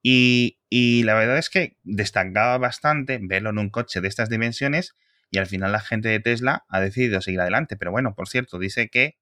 Y, 0.02 0.60
y 0.70 1.04
la 1.04 1.16
verdad 1.16 1.38
es 1.38 1.50
que 1.50 1.78
destacaba 1.84 2.58
bastante 2.58 3.20
verlo 3.22 3.50
en 3.50 3.58
un 3.58 3.70
coche 3.70 4.00
de 4.00 4.08
estas 4.08 4.30
dimensiones 4.30 4.96
y 5.34 5.40
al 5.40 5.48
final 5.48 5.72
la 5.72 5.80
gente 5.80 6.10
de 6.10 6.20
Tesla 6.20 6.64
ha 6.70 6.80
decidido 6.80 7.20
seguir 7.20 7.42
adelante. 7.42 7.76
Pero 7.76 7.90
bueno, 7.90 8.14
por 8.14 8.30
cierto, 8.30 8.60
dice 8.60 8.90
que, 8.90 9.18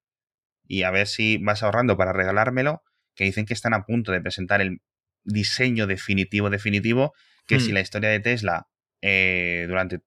y 0.68 0.84
a 0.84 0.92
ver 0.92 1.08
si 1.08 1.38
vas 1.38 1.64
ahorrando 1.64 1.96
para 1.96 2.12
regalármelo, 2.12 2.84
que 3.16 3.24
dicen 3.24 3.46
que 3.46 3.54
están 3.54 3.74
a 3.74 3.86
punto 3.86 4.12
de 4.12 4.20
presentar 4.20 4.60
el 4.60 4.82
diseño 5.24 5.88
definitivo, 5.88 6.50
definitivo, 6.50 7.14
que 7.48 7.62
si 7.62 7.72
hmm. 7.72 7.76
la 7.76 7.80
historia 7.80 8.10
de 8.10 8.20
Tesla 8.20 8.68
eh, 9.02 9.66
durante 9.70 10.02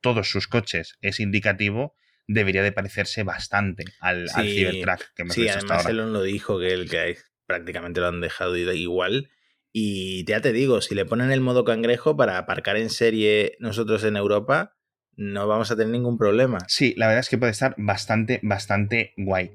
todos 0.00 0.28
sus 0.28 0.48
coches 0.48 0.98
es 1.00 1.20
indicativo, 1.20 1.94
debería 2.26 2.64
de 2.64 2.72
parecerse 2.72 3.22
bastante 3.22 3.84
al, 4.00 4.28
Cybertruck 4.28 5.14
que 5.14 5.30
Sí, 5.30 5.48
además 5.48 5.86
Elon 5.86 6.12
lo 6.12 6.22
dijo, 6.22 6.58
que, 6.58 6.72
el 6.72 6.90
que 6.90 7.18
prácticamente 7.46 8.00
lo 8.00 8.08
han 8.08 8.20
dejado 8.20 8.56
igual. 8.56 9.30
Y 9.72 10.24
ya 10.24 10.40
te 10.40 10.52
digo, 10.52 10.80
si 10.80 10.96
le 10.96 11.04
ponen 11.04 11.30
el 11.30 11.40
modo 11.40 11.64
cangrejo 11.64 12.16
para 12.16 12.36
aparcar 12.36 12.76
en 12.78 12.90
serie 12.90 13.56
nosotros 13.60 14.02
en 14.02 14.16
Europa, 14.16 14.75
no 15.16 15.46
vamos 15.46 15.70
a 15.70 15.76
tener 15.76 15.92
ningún 15.92 16.18
problema. 16.18 16.58
Sí, 16.68 16.94
la 16.96 17.06
verdad 17.06 17.20
es 17.20 17.28
que 17.28 17.38
puede 17.38 17.52
estar 17.52 17.74
bastante, 17.78 18.40
bastante 18.42 19.12
guay. 19.16 19.50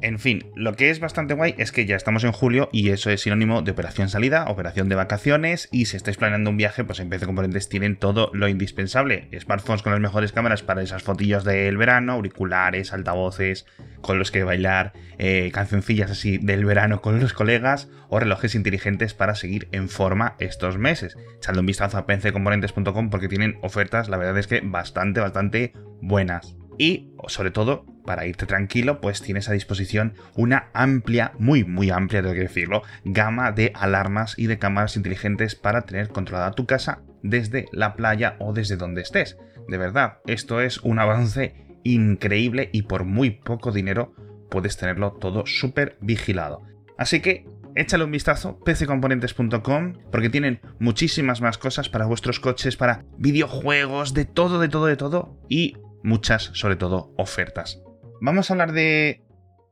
En 0.00 0.18
fin, 0.20 0.52
lo 0.54 0.74
que 0.74 0.90
es 0.90 1.00
bastante 1.00 1.34
guay 1.34 1.56
es 1.58 1.72
que 1.72 1.84
ya 1.84 1.96
estamos 1.96 2.22
en 2.22 2.30
julio 2.30 2.68
y 2.72 2.90
eso 2.90 3.10
es 3.10 3.22
sinónimo 3.22 3.62
de 3.62 3.72
operación 3.72 4.08
salida, 4.08 4.44
operación 4.48 4.88
de 4.88 4.94
vacaciones 4.94 5.68
y 5.72 5.86
si 5.86 5.96
estáis 5.96 6.16
planeando 6.16 6.50
un 6.50 6.56
viaje, 6.56 6.84
pues 6.84 7.00
en 7.00 7.08
PC 7.08 7.26
Componentes 7.26 7.68
tienen 7.68 7.96
todo 7.96 8.30
lo 8.32 8.48
indispensable. 8.48 9.28
Smartphones 9.38 9.82
con 9.82 9.92
las 9.92 10.00
mejores 10.00 10.30
cámaras 10.30 10.62
para 10.62 10.82
esas 10.82 11.02
fotillos 11.02 11.42
del 11.42 11.76
verano, 11.76 12.12
auriculares, 12.12 12.92
altavoces 12.92 13.66
con 14.00 14.20
los 14.20 14.30
que 14.30 14.44
bailar, 14.44 14.92
eh, 15.18 15.50
cancioncillas 15.52 16.12
así 16.12 16.38
del 16.38 16.64
verano 16.64 17.02
con 17.02 17.18
los 17.18 17.32
colegas 17.32 17.88
o 18.08 18.20
relojes 18.20 18.54
inteligentes 18.54 19.14
para 19.14 19.34
seguir 19.34 19.68
en 19.72 19.88
forma 19.88 20.36
estos 20.38 20.78
meses. 20.78 21.16
Echadle 21.38 21.60
un 21.60 21.66
vistazo 21.66 21.98
a 21.98 22.06
pccomponentes.com 22.06 23.10
porque 23.10 23.28
tienen 23.28 23.58
ofertas, 23.62 24.08
la 24.08 24.16
verdad 24.16 24.38
es 24.38 24.46
que 24.46 24.60
bastante, 24.60 25.20
bastante 25.20 25.72
buenas. 26.00 26.57
Y, 26.78 27.10
sobre 27.26 27.50
todo, 27.50 27.84
para 28.04 28.26
irte 28.26 28.46
tranquilo, 28.46 29.00
pues 29.00 29.20
tienes 29.20 29.48
a 29.48 29.52
disposición 29.52 30.14
una 30.36 30.70
amplia, 30.72 31.32
muy, 31.38 31.64
muy 31.64 31.90
amplia, 31.90 32.22
tengo 32.22 32.34
que 32.34 32.40
decirlo, 32.40 32.82
gama 33.04 33.52
de 33.52 33.72
alarmas 33.74 34.38
y 34.38 34.46
de 34.46 34.58
cámaras 34.58 34.96
inteligentes 34.96 35.56
para 35.56 35.82
tener 35.82 36.08
controlada 36.08 36.52
tu 36.52 36.66
casa 36.66 37.02
desde 37.22 37.66
la 37.72 37.94
playa 37.96 38.36
o 38.38 38.52
desde 38.52 38.76
donde 38.76 39.02
estés. 39.02 39.36
De 39.68 39.76
verdad, 39.76 40.18
esto 40.26 40.60
es 40.60 40.78
un 40.78 41.00
avance 41.00 41.66
increíble 41.84 42.70
y 42.72 42.82
por 42.82 43.04
muy 43.04 43.30
poco 43.30 43.72
dinero 43.72 44.14
puedes 44.50 44.76
tenerlo 44.76 45.12
todo 45.12 45.44
súper 45.46 45.98
vigilado. 46.00 46.62
Así 46.96 47.20
que 47.20 47.46
échale 47.74 48.04
un 48.04 48.10
vistazo, 48.10 48.58
pccomponentes.com, 48.64 49.94
porque 50.10 50.30
tienen 50.30 50.60
muchísimas 50.78 51.40
más 51.40 51.58
cosas 51.58 51.88
para 51.88 52.06
vuestros 52.06 52.40
coches, 52.40 52.76
para 52.76 53.04
videojuegos, 53.18 54.14
de 54.14 54.24
todo, 54.24 54.58
de 54.58 54.68
todo, 54.68 54.86
de 54.86 54.96
todo, 54.96 55.38
y 55.48 55.76
muchas, 56.02 56.50
sobre 56.54 56.76
todo, 56.76 57.12
ofertas. 57.16 57.80
Vamos 58.20 58.50
a 58.50 58.54
hablar 58.54 58.72
de 58.72 59.22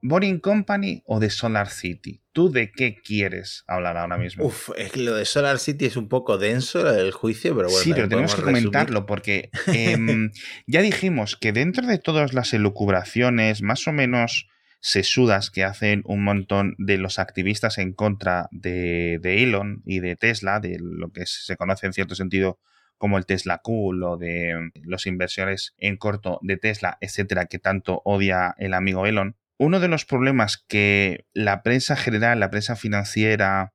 Boring 0.03 0.39
Company 0.39 1.03
o 1.07 1.19
de 1.19 1.31
Solar 1.31 1.69
City. 1.69 2.23
¿Tú 2.33 2.51
de 2.51 2.71
qué 2.71 2.97
quieres 3.03 3.65
hablar 3.67 3.97
ahora 3.97 4.19
mismo? 4.19 4.45
Uf, 4.45 4.71
es 4.77 4.93
que 4.93 5.01
lo 5.01 5.15
de 5.15 5.25
Solar 5.25 5.59
City 5.59 5.87
es 5.87 5.97
un 5.97 6.09
poco 6.09 6.39
denso 6.39 6.89
el 6.89 7.11
juicio, 7.13 7.57
pero 7.57 7.69
bueno. 7.69 7.83
Sí, 7.83 7.93
pero 7.93 8.09
tenemos 8.09 8.35
que 8.35 8.43
comentarlo 8.43 9.07
porque 9.07 9.51
em, 9.67 10.31
ya 10.67 10.83
dijimos 10.83 11.37
que 11.37 11.53
dentro 11.53 11.87
de 11.87 11.99
todas 11.99 12.35
las 12.35 12.53
elucubraciones 12.53 13.63
más 13.63 13.87
o 13.89 13.93
menos 13.93 14.49
sesudas 14.81 15.51
que 15.51 15.65
hacen 15.65 16.03
un 16.05 16.23
montón 16.23 16.77
de 16.79 16.99
los 16.99 17.19
activistas 17.19 17.79
en 17.79 17.93
contra 17.93 18.49
de, 18.53 19.19
de 19.21 19.43
Elon 19.43 19.83
y 19.85 20.01
de 20.01 20.15
Tesla, 20.15 20.61
de 20.61 20.79
lo 20.81 21.11
que 21.11 21.27
se 21.27 21.57
conoce 21.57 21.87
en 21.87 21.93
cierto 21.93 22.15
sentido 22.15 22.61
como 22.99 23.19
el 23.19 23.27
Tesla 23.27 23.59
Cool 23.59 24.03
o 24.03 24.17
de 24.17 24.71
los 24.83 25.07
inversores 25.07 25.75
en 25.79 25.97
corto 25.97 26.39
de 26.43 26.57
Tesla, 26.57 26.99
etcétera, 27.01 27.47
que 27.47 27.59
tanto 27.59 28.03
odia 28.05 28.55
el 28.59 28.75
amigo 28.75 29.07
Elon. 29.07 29.37
Uno 29.59 29.81
de 29.81 29.89
los 29.89 30.05
problemas 30.05 30.65
que 30.69 31.27
la 31.33 31.63
prensa 31.63 31.97
general, 31.97 32.41
la 32.41 32.51
prensa 32.51 32.77
financiera 32.77 33.73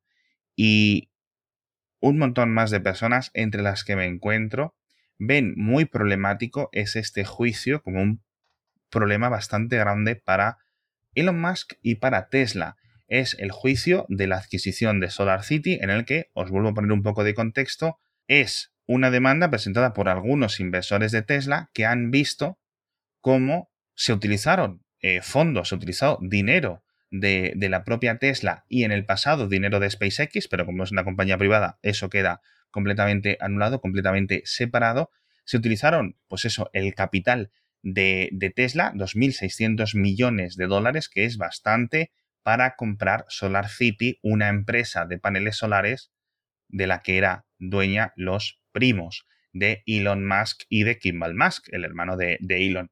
y 0.56 1.12
un 2.00 2.18
montón 2.18 2.52
más 2.52 2.72
de 2.72 2.80
personas 2.80 3.32
entre 3.34 3.62
las 3.62 3.84
que 3.84 3.96
me 3.96 4.06
encuentro 4.06 4.76
ven 5.18 5.54
muy 5.56 5.86
problemático 5.86 6.70
es 6.72 6.96
este 6.96 7.26
juicio 7.26 7.84
como 7.84 8.02
un 8.02 8.24
problema 8.90 9.30
bastante 9.30 9.78
grande 9.78 10.16
para 10.16 10.58
Elon 11.14 11.40
Musk 11.40 11.74
y 11.82 11.96
para 11.96 12.30
Tesla. 12.30 12.78
Es 13.08 13.36
el 13.40 13.52
juicio 13.52 14.06
de 14.10 14.28
la 14.28 14.38
adquisición 14.38 15.00
de 15.00 15.10
Solar 15.10 15.44
City 15.44 15.78
en 15.82 15.90
el 15.90 16.06
que, 16.06 16.32
os 16.34 16.50
vuelvo 16.50 16.70
a 16.70 16.74
poner 16.74 16.92
un 16.92 17.04
poco 17.04 17.24
de 17.24 17.36
contexto, 17.36 18.00
es 18.28 18.71
una 18.92 19.10
demanda 19.10 19.50
presentada 19.50 19.94
por 19.94 20.10
algunos 20.10 20.60
inversores 20.60 21.14
de 21.14 21.22
Tesla 21.22 21.70
que 21.74 21.86
han 21.86 22.12
visto 22.12 22.60
cómo 23.22 23.72
se 23.96 24.12
utilizaron 24.12 24.84
eh, 25.00 25.22
fondos, 25.22 25.70
se 25.70 25.76
utilizó 25.76 26.20
dinero 26.22 26.84
de, 27.10 27.56
la 27.58 27.86
propia 27.86 28.18
Tesla 28.18 28.66
y 28.68 28.84
en 28.84 28.92
el 28.92 29.06
pasado 29.06 29.48
dinero 29.48 29.80
de 29.80 29.90
SpaceX, 29.90 30.48
pero 30.50 30.66
como 30.66 30.84
es 30.84 30.92
una 30.92 31.06
compañía 31.06 31.38
privada, 31.38 31.80
eso 31.82 32.10
queda 32.10 32.42
completamente 32.70 33.38
anulado, 33.40 33.80
completamente 33.80 34.42
separado. 34.46 35.10
Se 35.46 35.58
utilizaron, 35.58 36.18
pues 36.28 36.44
eso, 36.44 36.70
el 36.74 36.94
capital 36.94 37.52
de, 37.82 38.30
de 38.34 38.50
Tesla, 38.50 38.92
2.600 38.94 39.98
millones 39.98 40.58
de 40.58 40.68
dólares, 40.68 41.08
que 41.08 41.24
es 41.24 41.38
bastante 41.38 42.12
para 42.44 42.76
comprar 42.76 43.26
Solar 43.30 43.70
City, 43.70 44.20
una 44.22 44.50
empresa 44.50 45.06
de 45.06 45.18
paneles 45.18 45.56
solares 45.56 46.12
de 46.68 46.88
la 46.88 47.02
que 47.02 47.18
era 47.18 47.46
dueña 47.58 48.14
los 48.16 48.61
primos 48.72 49.26
de 49.54 49.84
Elon 49.86 50.26
Musk 50.26 50.64
y 50.70 50.84
de 50.84 50.98
Kimball 50.98 51.36
Musk, 51.36 51.68
el 51.72 51.84
hermano 51.84 52.18
de, 52.18 52.38
Elon. 52.50 52.92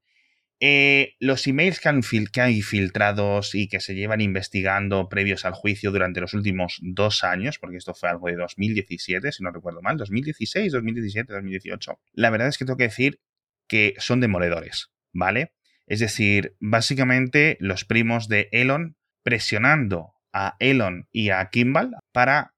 Eh, 0.62 1.16
los 1.20 1.48
emails 1.48 1.80
que, 1.80 1.88
han 1.88 2.02
que 2.02 2.42
hay 2.42 2.62
filtrados 2.62 3.56
y 3.56 3.70
que 3.70 3.80
se 3.80 3.96
llevan 3.96 4.20
investigando 4.20 5.08
previos 5.08 5.46
al 5.46 5.54
juicio 5.54 5.92
durante 5.92 6.20
los 6.20 6.34
últimos 6.34 6.80
dos 6.82 7.24
años, 7.24 7.60
porque 7.60 7.78
esto 7.78 7.94
fue 7.94 8.10
algo 8.10 8.28
de 8.28 8.36
2017, 8.36 9.32
si 9.32 9.42
no 9.42 9.52
recuerdo 9.52 9.82
mal, 9.82 9.98
2016, 9.98 10.74
2017, 10.74 11.32
2018, 11.32 12.00
la 12.12 12.30
verdad 12.30 12.50
es 12.50 12.58
que 12.58 12.66
tengo 12.66 12.76
que 12.76 12.84
decir 12.84 13.22
que 13.70 13.94
son 14.00 14.20
demoledores, 14.20 14.92
¿vale? 15.14 15.54
Es 15.88 16.02
decir, 16.02 16.56
básicamente 16.60 17.58
los 17.62 17.86
primos 17.86 18.28
de 18.28 18.50
Elon 18.52 18.98
presionando 19.24 20.14
a 20.34 20.56
Elon 20.60 21.08
y 21.12 21.30
a 21.30 21.50
Kimball 21.50 21.96
para 22.12 22.54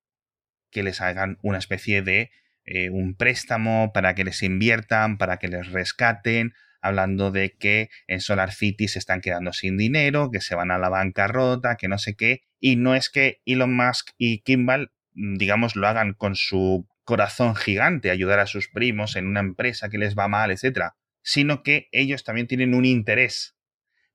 que 0.71 0.83
les 0.83 1.01
hagan 1.01 1.37
una 1.41 1.57
especie 1.57 2.01
de 2.01 2.31
eh, 2.65 2.89
un 2.89 3.15
préstamo 3.15 3.91
para 3.93 4.15
que 4.15 4.23
les 4.23 4.43
inviertan, 4.43 5.17
para 5.17 5.37
que 5.37 5.47
les 5.47 5.71
rescaten, 5.71 6.53
hablando 6.81 7.31
de 7.31 7.55
que 7.57 7.89
en 8.07 8.21
Solar 8.21 8.51
City 8.51 8.87
se 8.87 8.99
están 8.99 9.21
quedando 9.21 9.53
sin 9.53 9.77
dinero, 9.77 10.31
que 10.31 10.41
se 10.41 10.55
van 10.55 10.71
a 10.71 10.79
la 10.79 10.89
bancarrota, 10.89 11.75
que 11.75 11.87
no 11.87 11.97
sé 11.97 12.15
qué. 12.15 12.41
Y 12.59 12.75
no 12.75 12.95
es 12.95 13.09
que 13.09 13.41
Elon 13.45 13.75
Musk 13.75 14.09
y 14.17 14.41
Kimball, 14.41 14.91
mm, 15.13 15.37
digamos, 15.37 15.75
lo 15.75 15.87
hagan 15.87 16.13
con 16.13 16.35
su 16.35 16.87
corazón 17.03 17.55
gigante, 17.55 18.09
ayudar 18.09 18.39
a 18.39 18.47
sus 18.47 18.67
primos 18.67 19.15
en 19.15 19.27
una 19.27 19.39
empresa 19.39 19.89
que 19.89 19.97
les 19.97 20.15
va 20.15 20.27
mal, 20.27 20.51
etcétera, 20.51 20.95
sino 21.21 21.63
que 21.63 21.87
ellos 21.91 22.23
también 22.23 22.47
tienen 22.47 22.73
un 22.73 22.85
interés 22.85 23.55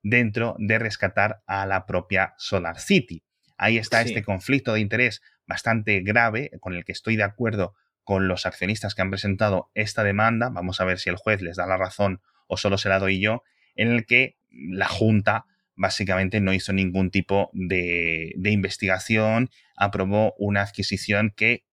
dentro 0.02 0.56
de 0.58 0.78
rescatar 0.78 1.42
a 1.46 1.66
la 1.66 1.86
propia 1.86 2.34
Solar 2.38 2.78
City. 2.78 3.24
Ahí 3.58 3.78
está 3.78 4.02
este 4.02 4.22
conflicto 4.22 4.74
de 4.74 4.80
interés 4.80 5.22
bastante 5.46 6.00
grave, 6.00 6.50
con 6.60 6.74
el 6.74 6.84
que 6.84 6.92
estoy 6.92 7.16
de 7.16 7.22
acuerdo 7.22 7.74
con 8.06 8.28
los 8.28 8.46
accionistas 8.46 8.94
que 8.94 9.02
han 9.02 9.10
presentado 9.10 9.68
esta 9.74 10.04
demanda, 10.04 10.48
vamos 10.48 10.80
a 10.80 10.84
ver 10.84 11.00
si 11.00 11.10
el 11.10 11.16
juez 11.16 11.42
les 11.42 11.56
da 11.56 11.66
la 11.66 11.76
razón 11.76 12.22
o 12.46 12.56
solo 12.56 12.78
se 12.78 12.88
la 12.88 13.00
doy 13.00 13.20
yo, 13.20 13.42
en 13.74 13.88
el 13.88 14.06
que 14.06 14.38
la 14.48 14.86
Junta 14.86 15.44
básicamente 15.74 16.40
no 16.40 16.54
hizo 16.54 16.72
ningún 16.72 17.10
tipo 17.10 17.50
de, 17.52 18.32
de 18.36 18.50
investigación, 18.52 19.50
aprobó 19.76 20.34
una 20.38 20.62
adquisición 20.62 21.34
que 21.36 21.64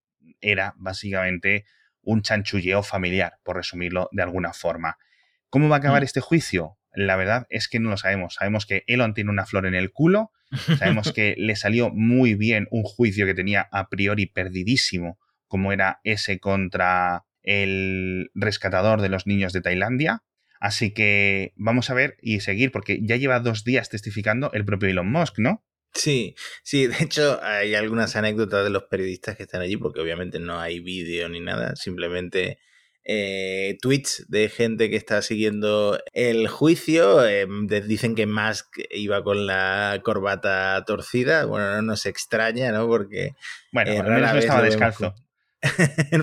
era 0.41 0.73
básicamente 0.75 1.65
un 2.01 2.23
chanchulleo 2.23 2.81
familiar, 2.81 3.37
por 3.43 3.57
resumirlo 3.57 4.09
de 4.11 4.23
alguna 4.23 4.53
forma. 4.53 4.97
¿Cómo 5.51 5.69
va 5.69 5.75
a 5.75 5.79
acabar 5.79 6.01
mm. 6.01 6.05
este 6.05 6.19
juicio? 6.19 6.79
La 6.95 7.15
verdad 7.15 7.45
es 7.51 7.67
que 7.67 7.79
no 7.79 7.91
lo 7.91 7.97
sabemos. 7.97 8.33
Sabemos 8.39 8.65
que 8.65 8.83
Elon 8.87 9.13
tiene 9.13 9.29
una 9.29 9.45
flor 9.45 9.67
en 9.67 9.75
el 9.75 9.91
culo, 9.91 10.31
sabemos 10.79 11.13
que 11.13 11.35
le 11.37 11.55
salió 11.55 11.91
muy 11.91 12.33
bien 12.33 12.67
un 12.71 12.81
juicio 12.81 13.27
que 13.27 13.35
tenía 13.35 13.69
a 13.71 13.87
priori 13.87 14.25
perdidísimo 14.25 15.19
como 15.53 15.71
era 15.71 15.99
ese 16.03 16.39
contra 16.39 17.25
el 17.43 18.31
rescatador 18.33 19.01
de 19.01 19.09
los 19.09 19.27
niños 19.27 19.53
de 19.53 19.61
Tailandia. 19.61 20.23
Así 20.59 20.95
que 20.95 21.53
vamos 21.55 21.91
a 21.91 21.93
ver 21.93 22.17
y 22.23 22.39
seguir, 22.39 22.71
porque 22.71 22.97
ya 23.03 23.17
lleva 23.17 23.39
dos 23.39 23.63
días 23.63 23.87
testificando 23.89 24.51
el 24.53 24.65
propio 24.65 24.89
Elon 24.89 25.11
Musk, 25.11 25.37
¿no? 25.37 25.63
Sí, 25.93 26.33
sí, 26.63 26.87
de 26.87 27.03
hecho 27.03 27.39
hay 27.43 27.75
algunas 27.75 28.15
anécdotas 28.15 28.63
de 28.63 28.71
los 28.71 28.85
periodistas 28.89 29.37
que 29.37 29.43
están 29.43 29.61
allí, 29.61 29.77
porque 29.77 29.99
obviamente 29.99 30.39
no 30.39 30.59
hay 30.59 30.79
vídeo 30.79 31.29
ni 31.29 31.39
nada, 31.39 31.75
simplemente 31.75 32.57
eh, 33.05 33.77
tweets 33.79 34.25
de 34.29 34.47
gente 34.49 34.89
que 34.89 34.95
está 34.95 35.21
siguiendo 35.21 35.99
el 36.13 36.47
juicio. 36.47 37.27
Eh, 37.27 37.45
dicen 37.85 38.15
que 38.15 38.25
Musk 38.25 38.79
iba 38.89 39.23
con 39.23 39.45
la 39.45 40.01
corbata 40.03 40.83
torcida. 40.87 41.45
Bueno, 41.45 41.75
no 41.75 41.81
nos 41.83 42.07
extraña, 42.07 42.71
¿no? 42.71 42.87
Porque. 42.87 43.35
Bueno, 43.71 43.91
eh, 43.91 44.01
no 44.01 44.37
estaba 44.37 44.63
descalzo. 44.63 45.13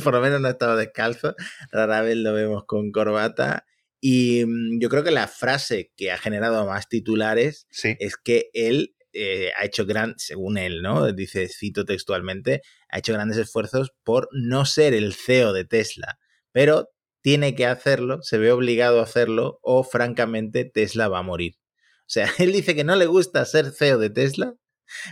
Por 0.05 0.15
lo 0.15 0.21
menos 0.21 0.41
no 0.41 0.49
estaba 0.49 0.77
descalzo, 0.77 1.35
rara 1.71 2.03
vez 2.03 2.17
lo 2.17 2.33
vemos 2.33 2.65
con 2.65 2.93
corbata. 2.93 3.67
Y 4.01 4.45
mm, 4.47 4.81
yo 4.81 4.89
creo 4.89 5.05
que 5.05 5.11
la 5.11 5.29
frase 5.29 5.93
que 5.97 6.11
ha 6.11 6.19
generado 6.19 6.67
más 6.67 6.89
titulares 6.89 7.67
es 7.99 8.17
que 8.17 8.51
él 8.55 8.95
eh, 9.13 9.51
ha 9.59 9.65
hecho 9.65 9.87
gran, 9.87 10.15
según 10.19 10.57
él, 10.57 10.83
¿no? 10.83 11.13
Dice, 11.13 11.49
cito 11.49 11.85
textualmente, 11.85 12.63
ha 12.89 12.99
hecho 12.99 13.13
grandes 13.13 13.39
esfuerzos 13.39 13.93
por 14.05 14.29
no 14.33 14.65
ser 14.67 14.95
el 14.95 15.15
CEO 15.15 15.53
de 15.53 15.65
Tesla, 15.65 16.19
pero 16.53 16.89
tiene 17.23 17.55
que 17.55 17.67
hacerlo, 17.67 18.23
se 18.23 18.39
ve 18.39 18.53
obligado 18.53 19.01
a 19.01 19.05
hacerlo 19.05 19.59
o 19.63 19.85
francamente 19.85 20.65
Tesla 20.65 21.09
va 21.09 21.19
a 21.19 21.23
morir. 21.23 21.55
O 22.01 22.13
sea, 22.13 22.29
él 22.39 22.53
dice 22.53 22.75
que 22.75 22.85
no 22.85 22.97
le 22.97 23.07
gusta 23.07 23.45
ser 23.45 23.73
CEO 23.73 23.99
de 23.99 24.11
Tesla, 24.11 24.55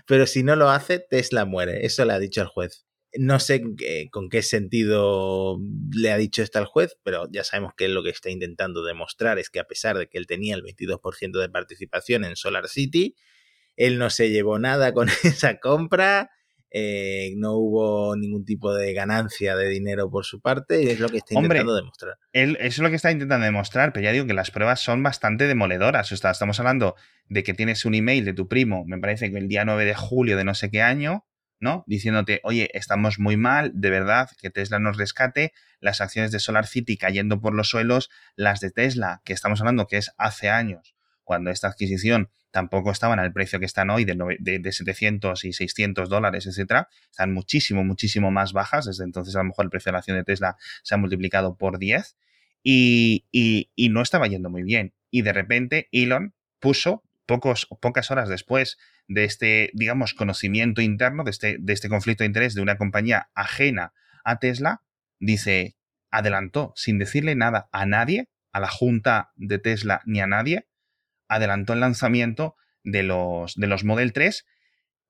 pero 0.07 0.27
si 0.27 0.43
no 0.43 0.57
lo 0.57 0.71
hace, 0.71 0.99
Tesla 0.99 1.45
muere. 1.45 1.87
Eso 1.87 2.05
le 2.05 2.13
ha 2.13 2.19
dicho 2.19 2.41
el 2.41 2.49
juez. 2.49 2.88
No 3.17 3.41
sé 3.41 3.63
con 4.11 4.29
qué 4.29 4.43
sentido 4.43 5.59
le 5.93 6.13
ha 6.13 6.19
dicho 6.19 6.43
esto 6.43 6.59
al 6.59 6.67
juez, 6.67 6.99
pero 7.03 7.27
ya 7.31 7.43
sabemos 7.43 7.73
que 7.77 7.87
él 7.87 7.95
lo 7.95 8.03
que 8.03 8.11
está 8.11 8.31
intentando 8.31 8.85
demostrar 8.85 9.39
es 9.39 9.49
que 9.51 9.61
a 9.61 9.65
pesar 9.65 9.97
de 9.97 10.09
que 10.09 10.19
él 10.19 10.27
tenía 10.27 10.55
el 10.55 10.63
22% 10.63 11.41
de 11.41 11.49
participación 11.49 12.25
en 12.25 12.37
Solar 12.37 12.69
City, 12.69 13.17
él 13.77 13.99
no 13.99 14.11
se 14.11 14.31
llevó 14.31 14.59
nada 14.59 14.93
con 14.93 15.09
esa 15.25 15.59
compra, 15.59 16.31
eh, 16.71 17.33
no 17.37 17.55
hubo 17.55 18.15
ningún 18.15 18.45
tipo 18.45 18.75
de 18.75 18.93
ganancia 18.93 19.57
de 19.57 19.69
dinero 19.71 20.11
por 20.11 20.27
su 20.27 20.43
parte 20.43 20.83
y 20.83 20.89
es 20.89 21.01
lo 21.01 21.09
que 21.09 21.19
está 21.19 21.35
intentando 21.35 21.75
demostrar. 21.75 22.19
Él, 22.33 22.57
eso 22.61 22.67
es 22.67 22.79
lo 22.81 22.91
que 22.91 22.97
está 22.97 23.11
intentando 23.11 23.47
demostrar, 23.47 23.93
pero 23.95 24.05
ya 24.05 24.13
digo 24.13 24.27
que 24.27 24.35
las 24.35 24.51
pruebas 24.51 24.81
son 24.81 25.03
bastante 25.03 25.47
demoledoras. 25.47 26.13
O 26.13 26.17
sea, 26.17 26.31
estamos 26.31 26.61
hablando 26.61 26.95
de 27.29 27.43
que 27.43 27.55
tienes 27.55 27.87
un 27.87 27.95
email 27.95 28.25
de 28.27 28.35
tu 28.35 28.49
primo, 28.49 28.85
me 28.87 28.99
parece 28.99 29.31
que 29.31 29.39
el 29.39 29.49
día 29.49 29.65
9 29.65 29.87
de 29.87 29.95
julio 29.95 30.37
de 30.37 30.45
no 30.45 30.55
sé 30.55 30.71
qué 30.71 30.83
año, 30.83 31.25
¿no? 31.61 31.85
Diciéndote, 31.87 32.41
oye, 32.45 32.71
estamos 32.75 33.19
muy 33.19 33.37
mal, 33.37 33.73
de 33.75 33.91
verdad, 33.91 34.31
que 34.41 34.51
Tesla 34.51 34.79
nos 34.79 34.97
rescate, 34.97 35.53
las 35.81 36.01
acciones 36.01 36.31
de 36.33 36.39
Solar 36.39 36.67
City 36.67 36.97
cayendo 36.97 37.41
por 37.41 37.55
los 37.55 37.69
suelos, 37.69 38.11
las 38.37 38.61
de 38.61 38.71
Tesla, 38.71 39.23
que 39.25 39.33
estamos 39.33 39.61
hablando 39.61 39.87
que 39.87 39.97
es 39.97 40.13
hace 40.19 40.49
años, 40.51 40.95
cuando 41.25 41.51
esta 41.51 41.69
adquisición 41.69 42.31
tampoco 42.51 42.91
estaban 42.91 43.19
al 43.19 43.33
precio 43.33 43.61
que 43.61 43.67
están 43.67 43.91
hoy 43.91 44.05
de, 44.05 44.17
de, 44.41 44.73
700 44.73 45.45
y 45.45 45.53
600 45.53 46.09
dólares, 46.09 46.47
etcétera, 46.47 46.89
están 47.11 47.33
muchísimo, 47.33 47.85
muchísimo 47.85 48.31
más 48.31 48.53
bajas. 48.53 48.87
Desde 48.87 49.05
entonces, 49.05 49.37
a 49.37 49.39
lo 49.39 49.45
mejor 49.45 49.67
el 49.67 49.71
precio 49.71 49.91
de 49.91 49.93
la 49.93 49.99
acción 49.99 50.17
de 50.17 50.25
Tesla 50.25 50.57
se 50.83 50.95
ha 50.95 50.99
multiplicado 50.99 51.57
por 51.57 51.79
10 51.79 52.17
y, 52.63 53.27
y, 53.31 53.89
no 53.91 54.03
estaba 54.03 54.27
yendo 54.27 54.51
muy 54.51 54.63
bien. 54.63 54.95
Y 55.11 55.23
de 55.23 55.33
repente, 55.33 55.89
Elon 55.93 56.35
puso 56.61 57.03
pocos, 57.29 57.69
pocas 57.81 58.11
horas 58.11 58.29
después 58.29 58.79
de 59.07 59.25
este, 59.25 59.71
digamos, 59.75 60.15
conocimiento 60.15 60.81
interno, 60.81 61.23
de 61.23 61.31
este, 61.31 61.57
de 61.61 61.73
este 61.75 61.89
conflicto 61.89 62.25
de 62.25 62.29
interés 62.29 62.55
de 62.55 62.63
una 62.63 62.79
compañía 62.79 63.29
ajena 63.35 63.93
a 64.25 64.39
Tesla, 64.39 64.83
dice, 65.21 65.77
adelantó 66.11 66.73
sin 66.75 66.99
decirle 66.99 67.37
nada 67.37 67.69
a 67.71 67.85
nadie, 67.87 68.31
a 68.51 68.61
la 68.61 68.69
junta 68.69 69.31
de 69.37 69.59
Tesla 69.59 70.01
ni 70.07 70.21
a 70.21 70.27
nadie, 70.27 70.67
adelantó 71.29 71.75
el 71.75 71.81
lanzamiento 71.81 72.57
de 72.83 73.03
los, 73.03 73.55
de 73.55 73.67
los 73.67 73.85
Model 73.85 74.13
3 74.13 74.47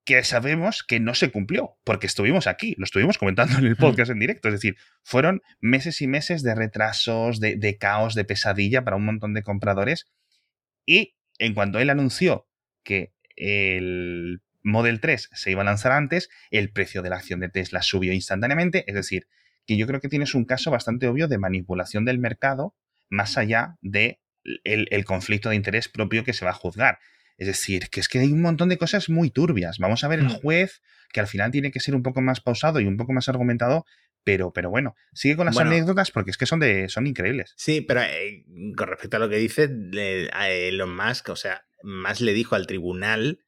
que 0.05 0.25
sabemos 0.25 0.83
que 0.83 1.01
no 1.01 1.15
se 1.15 1.31
cumplió, 1.31 1.77
porque 1.85 2.07
estuvimos 2.07 2.47
aquí, 2.47 2.75
lo 2.79 2.85
estuvimos 2.85 3.19
comentando 3.19 3.59
en 3.59 3.67
el 3.67 3.77
podcast 3.77 4.11
en 4.11 4.19
directo, 4.19 4.49
es 4.49 4.55
decir, 4.55 4.77
fueron 5.03 5.43
meses 5.61 6.01
y 6.01 6.07
meses 6.07 6.43
de 6.43 6.55
retrasos, 6.55 7.41
de, 7.41 7.57
de 7.57 7.77
caos, 7.77 8.15
de 8.15 8.25
pesadilla 8.25 8.83
para 8.83 8.97
un 8.97 9.05
montón 9.05 9.35
de 9.35 9.43
compradores, 9.43 10.07
y 10.87 11.18
en 11.39 11.55
cuanto 11.55 11.79
él 11.79 11.91
anunció 11.91 12.47
que 12.83 13.13
el 13.37 14.43
Model 14.63 15.01
3 15.01 15.31
se 15.33 15.51
iba 15.51 15.63
a 15.63 15.65
lanzar 15.65 15.93
antes, 15.93 16.29
el 16.51 16.71
precio 16.71 17.03
de 17.03 17.11
la 17.11 17.17
acción 17.17 17.41
de 17.41 17.49
Tesla 17.49 17.83
subió 17.83 18.13
instantáneamente, 18.13 18.85
es 18.87 18.95
decir, 18.95 19.29
que 19.67 19.77
yo 19.77 19.87
creo 19.87 20.01
que 20.01 20.09
tienes 20.09 20.35
un 20.35 20.45
caso 20.45 20.71
bastante 20.71 21.07
obvio 21.09 21.29
de 21.29 21.39
manipulación 21.39 22.05
del 22.05 22.19
mercado 22.19 22.75
más 23.11 23.37
allá 23.39 23.77
de 23.83 24.21
el, 24.65 25.05
conflicto 25.05 25.51
de 25.51 25.57
interés 25.57 25.89
propio 25.89 26.25
que 26.25 26.33
se 26.33 26.45
va 26.45 26.53
a 26.53 26.55
juzgar. 26.55 26.99
Es 27.37 27.47
decir, 27.47 27.89
que 27.91 28.01
es 28.01 28.09
que 28.09 28.19
hay 28.19 28.33
un 28.33 28.41
montón 28.41 28.69
de 28.69 28.79
cosas 28.79 29.09
muy 29.09 29.31
turbias. 29.31 29.79
Vamos 29.79 30.03
a 30.05 30.09
ver 30.09 30.19
el 30.19 30.27
mm. 30.27 30.41
juez, 30.41 30.83
que 31.13 31.21
al 31.21 31.27
final 31.27 31.51
tiene 31.51 31.71
que 31.71 31.81
ser 31.81 31.95
un 31.95 32.03
poco 32.03 32.21
más 32.21 32.41
pausado 32.41 32.81
y 32.81 32.87
un 32.87 32.97
poco 32.97 33.13
más 33.13 33.29
argumentado, 33.29 33.85
pero, 34.29 34.53
pero 34.53 34.69
bueno, 34.69 34.95
sigue 35.15 35.37
con 35.37 35.47
las 35.47 35.57
anécdotas 35.57 36.11
porque 36.11 36.33
es 36.33 36.37
que 36.37 36.45
son, 36.45 36.61
de, 36.61 36.91
son 36.91 37.07
increíbles. 37.07 37.55
Sí, 37.57 37.81
pero 37.81 38.03
eh, 38.03 38.45
con 38.77 38.89
respecto 38.89 39.17
a 39.17 39.21
lo 39.21 39.31
que 39.31 39.39
dice 39.39 39.71
a 40.35 40.51
Elon 40.51 40.95
Musk, 40.95 41.31
o 41.31 41.37
sea, 41.37 41.67
más 41.83 42.21
le 42.21 42.35
dijo 42.35 42.55
al 42.55 42.67
tribunal 42.67 43.41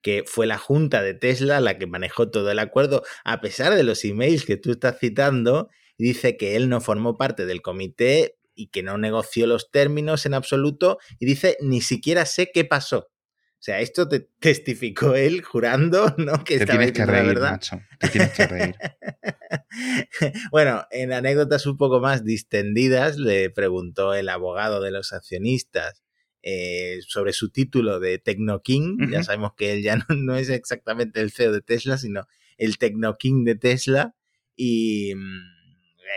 que 0.00 0.22
fue 0.24 0.46
la 0.46 0.56
junta 0.56 1.02
de 1.02 1.14
Tesla 1.14 1.60
la 1.60 1.76
que 1.76 1.88
manejó 1.88 2.30
todo 2.30 2.52
el 2.52 2.60
acuerdo, 2.60 3.02
a 3.24 3.40
pesar 3.40 3.74
de 3.74 3.82
los 3.82 4.04
emails 4.04 4.44
que 4.44 4.56
tú 4.56 4.70
estás 4.70 5.00
citando, 5.00 5.70
dice 5.98 6.36
que 6.36 6.54
él 6.54 6.68
no 6.68 6.80
formó 6.80 7.18
parte 7.18 7.44
del 7.44 7.60
comité 7.60 8.38
y 8.54 8.68
que 8.68 8.84
no 8.84 8.96
negoció 8.96 9.48
los 9.48 9.72
términos 9.72 10.24
en 10.24 10.34
absoluto 10.34 10.98
y 11.18 11.26
dice, 11.26 11.56
ni 11.60 11.80
siquiera 11.80 12.26
sé 12.26 12.52
qué 12.54 12.64
pasó. 12.64 12.98
O 12.98 13.60
sea, 13.60 13.80
esto 13.80 14.08
te 14.08 14.20
testificó 14.38 15.16
él 15.16 15.42
jurando, 15.42 16.14
¿no? 16.16 16.44
Que 16.44 16.58
te 16.58 16.66
tienes 16.66 16.92
que 16.92 17.04
reír, 17.04 17.26
verdad. 17.26 17.60
Te 17.98 18.08
tienes 18.08 18.32
que 18.34 18.46
reír. 18.46 18.76
bueno, 20.50 20.86
en 20.90 21.12
anécdotas 21.12 21.66
un 21.66 21.76
poco 21.76 22.00
más 22.00 22.24
distendidas, 22.24 23.18
le 23.18 23.50
preguntó 23.50 24.14
el 24.14 24.28
abogado 24.28 24.80
de 24.80 24.90
los 24.90 25.12
accionistas 25.12 26.02
eh, 26.42 27.00
sobre 27.06 27.32
su 27.32 27.50
título 27.50 28.00
de 28.00 28.18
Tecno 28.18 28.62
King. 28.62 29.10
Ya 29.10 29.22
sabemos 29.22 29.52
que 29.56 29.72
él 29.72 29.82
ya 29.82 29.96
no, 29.96 30.04
no, 30.16 30.36
es 30.36 30.48
exactamente 30.48 31.20
el 31.20 31.30
CEO 31.30 31.52
de 31.52 31.62
Tesla, 31.62 31.98
sino 31.98 32.26
el 32.56 32.78
Tecno 32.78 33.16
King 33.16 33.44
de 33.44 33.54
Tesla. 33.54 34.14
Y 34.56 35.14
mm, 35.14 35.58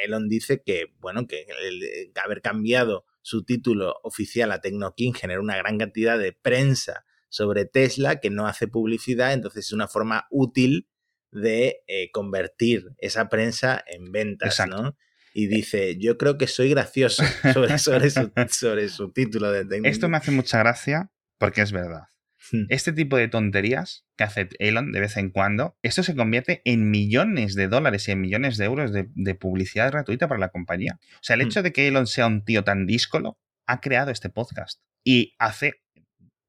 Elon 0.04 0.28
dice 0.30 0.62
que, 0.66 0.94
bueno, 1.00 1.28
que 1.28 1.46
el, 1.62 2.12
haber 2.24 2.42
cambiado 2.42 3.06
su 3.22 3.44
título 3.44 3.96
oficial 4.04 4.52
a 4.52 4.62
TecnoKing 4.62 5.14
genera 5.14 5.42
una 5.42 5.58
gran 5.58 5.78
cantidad 5.78 6.18
de 6.18 6.34
prensa 6.34 7.06
sobre 7.30 7.66
Tesla 7.66 8.20
que 8.20 8.30
no 8.30 8.48
hace 8.48 8.68
publicidad, 8.68 9.32
entonces 9.32 9.68
es 9.68 9.74
una 9.74 9.88
forma 9.88 10.28
útil 10.32 10.88
de 11.32 11.82
eh, 11.88 12.12
convertir 12.12 12.92
esa 12.98 13.30
prensa 13.30 13.84
en 13.88 14.12
ventas, 14.12 14.62
¿no? 14.68 14.96
Y 15.34 15.48
dice, 15.48 15.98
yo 15.98 16.18
creo 16.18 16.38
que 16.38 16.48
soy 16.48 16.70
gracioso 16.70 17.24
sobre, 17.54 17.78
sobre, 17.78 18.10
su, 18.10 18.32
sobre 18.50 18.90
su 18.90 19.12
título 19.12 19.52
de 19.52 19.62
TecnoKing. 19.62 19.86
Esto 19.86 20.10
me 20.10 20.18
hace 20.18 20.32
mucha 20.32 20.60
gracia 20.60 21.12
porque 21.38 21.62
es 21.62 21.72
verdad. 21.72 22.08
Hmm. 22.52 22.66
Este 22.70 22.92
tipo 22.92 23.18
de 23.18 23.28
tonterías 23.28 24.06
que 24.18 24.24
hace 24.24 24.50
Elon 24.60 24.92
de 24.92 25.00
vez 25.00 25.16
en 25.18 25.30
cuando, 25.30 25.78
esto 25.84 26.04
se 26.04 26.16
convierte 26.16 26.62
en 26.66 26.90
millones 26.90 27.56
de 27.56 27.68
dólares 27.68 28.08
y 28.08 28.12
en 28.12 28.22
millones 28.22 28.58
de 28.58 28.66
euros 28.66 28.92
de, 28.92 29.36
publicidad 29.36 29.92
gratuita 29.92 30.28
para 30.28 30.40
la 30.40 30.50
compañía. 30.50 31.00
O 31.16 31.20
sea, 31.22 31.36
el 31.36 31.44
hmm. 31.44 31.48
hecho 31.48 31.64
de 31.64 31.72
que 31.72 31.88
Elon 31.88 32.08
sea 32.08 32.28
un 32.28 32.44
tío 32.44 32.64
tan 32.64 32.86
díscolo 32.86 33.38
ha 33.68 33.80
creado 33.80 34.12
este 34.12 34.30
podcast 34.30 34.82
y 35.04 35.36
hace, 35.40 35.82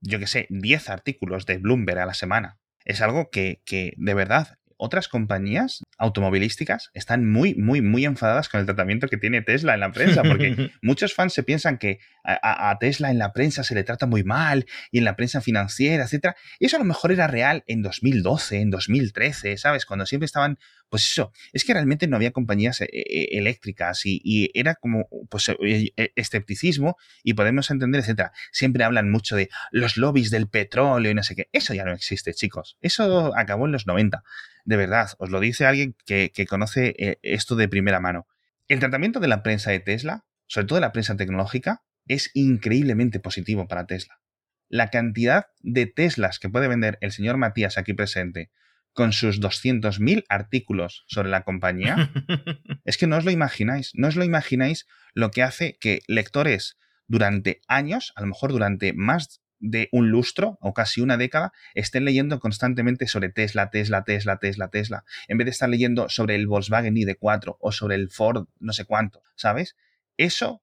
yo 0.01 0.19
que 0.19 0.27
sé, 0.27 0.47
10 0.51 0.91
artículos 0.91 1.47
de 1.47 1.59
Bloomberg 1.59 2.01
a 2.01 2.07
la 2.07 2.15
semana. 2.15 2.59
Es 2.85 3.01
algo 3.01 3.31
que, 3.31 3.63
que 3.65 3.95
de 3.97 4.15
verdad 4.15 4.59
otras 4.83 5.07
compañías 5.07 5.85
automovilísticas 5.97 6.91
están 6.93 7.31
muy, 7.31 7.55
muy, 7.55 7.81
muy 7.81 8.05
enfadadas 8.05 8.49
con 8.49 8.59
el 8.59 8.67
tratamiento 8.67 9.07
que 9.07 9.17
tiene 9.17 9.41
Tesla 9.41 9.75
en 9.75 9.81
la 9.81 9.93
prensa, 9.93 10.25
porque 10.25 10.71
muchos 10.83 11.15
fans 11.15 11.33
se 11.35 11.45
piensan 11.45 11.79
que 11.79 12.01
a, 12.25 12.77
Tesla 12.81 13.11
en 13.13 13.19
la 13.19 13.33
prensa 13.33 13.63
se 13.63 13.77
le 13.77 13.85
trata 13.85 14.07
muy 14.07 14.25
mal 14.25 14.67
y 14.91 14.99
en 14.99 15.05
la 15.05 15.15
prensa 15.15 15.41
financiera, 15.41 16.03
etcétera. 16.03 16.35
Y 16.59 16.67
eso 16.67 16.77
a 16.77 16.81
lo 16.81 16.85
mejor 16.85 17.13
era 17.13 17.29
real 17.29 17.63
en 17.69 17.83
2012, 17.83 18.61
en 18.61 18.71
2013, 18.71 19.57
¿sabes? 19.57 19.87
Cuando 19.87 20.05
siempre 20.05 20.25
estaban, 20.25 20.59
pues 20.89 21.07
eso, 21.07 21.33
es 21.53 21.65
que 21.65 21.75
realmente 21.75 22.09
no 22.09 22.17
había 22.17 22.33
compañías 22.33 22.81
eh, 22.81 22.89
eléctricas 23.31 24.01
y, 24.05 24.51
era 24.55 24.75
como, 24.75 25.09
pues, 25.31 25.49
eh, 25.49 25.93
escepticismo 26.17 26.97
y 27.23 27.35
podemos 27.35 27.71
entender, 27.71 28.01
etcétera. 28.01 28.33
Siempre 28.51 28.83
hablan 28.83 29.13
mucho 29.13 29.37
de 29.37 29.49
los 29.71 29.97
lobbies 29.97 30.31
del 30.31 30.49
petróleo 30.49 31.13
y 31.13 31.15
no 31.15 31.23
sé 31.23 31.37
qué. 31.37 31.49
Eso 31.53 31.73
ya 31.73 31.85
no 31.85 31.93
existe, 31.93 32.35
chicos. 32.35 32.77
Eso 32.81 33.33
acabó 33.37 33.67
en 33.67 33.73
los 33.73 33.87
90 33.87 34.25
de 34.65 34.77
verdad, 34.77 35.11
os 35.19 35.31
lo 35.31 35.41
dice 35.41 35.67
alguien 35.67 35.97
que, 36.07 36.33
conoce 36.49 36.95
eh, 36.99 37.19
esto 37.23 37.57
de 37.57 37.69
primera 37.69 38.01
mano. 38.01 38.27
El 38.69 38.79
tratamiento 38.81 39.21
de 39.21 39.29
la 39.29 39.43
prensa 39.43 39.71
de 39.71 39.81
Tesla, 39.81 40.25
sobre 40.47 40.67
todo 40.67 40.77
de 40.77 40.83
la 40.83 40.93
prensa 40.93 41.17
tecnológica, 41.17 41.83
es 42.07 42.31
increíblemente 42.35 43.21
positivo 43.21 43.69
para 43.69 43.87
Tesla. 43.87 44.21
La 44.69 44.89
cantidad 44.89 45.47
de 45.61 45.87
Teslas 45.87 46.39
que 46.39 46.49
puede 46.49 46.69
vender 46.69 46.99
el 47.01 47.13
señor 47.13 47.37
Matías 47.37 47.79
aquí 47.79 47.93
presente 47.93 48.51
con 48.93 49.13
sus 49.13 49.41
200.000 49.41 50.25
artículos 50.29 51.05
sobre 51.07 51.31
la 51.31 51.43
compañía, 51.43 52.13
es 52.85 52.99
que 52.99 53.07
no 53.07 53.17
os 53.17 53.25
lo 53.25 53.31
imagináis, 53.31 53.91
no 53.95 54.09
os 54.09 54.17
lo 54.17 54.25
imagináis 54.25 54.87
lo 55.15 55.31
que 55.31 55.43
hace 55.43 55.79
que 55.81 56.01
lectores 56.07 56.79
durante 57.07 57.61
años, 57.69 58.13
a 58.17 58.21
lo 58.21 58.29
mejor 58.29 58.53
durante 58.53 58.93
más 58.93 59.42
de 59.63 59.89
un 59.93 60.11
lustro 60.11 60.59
o 60.61 60.75
casi 60.75 61.01
una 61.01 61.17
década 61.17 61.53
estén 61.75 62.05
leyendo 62.05 62.41
constantemente 62.41 63.07
sobre 63.07 63.31
Tesla, 63.31 63.71
Tesla, 63.71 64.05
Tesla, 64.05 64.37
Tesla, 64.39 64.69
Tesla, 64.69 65.05
en 65.29 65.39
vez 65.39 65.47
de 65.47 65.53
estar 65.53 65.69
leyendo 65.69 66.09
sobre 66.09 66.35
el 66.35 66.47
Volkswagen 66.47 66.95
ID4 66.97 67.57
o 67.59 67.73
sobre 67.73 67.95
el 67.95 68.11
Ford 68.11 68.49
no 68.59 68.73
sé 68.73 68.85
cuánto, 68.85 69.23
¿sabes? 69.37 69.77
Eso 70.17 70.63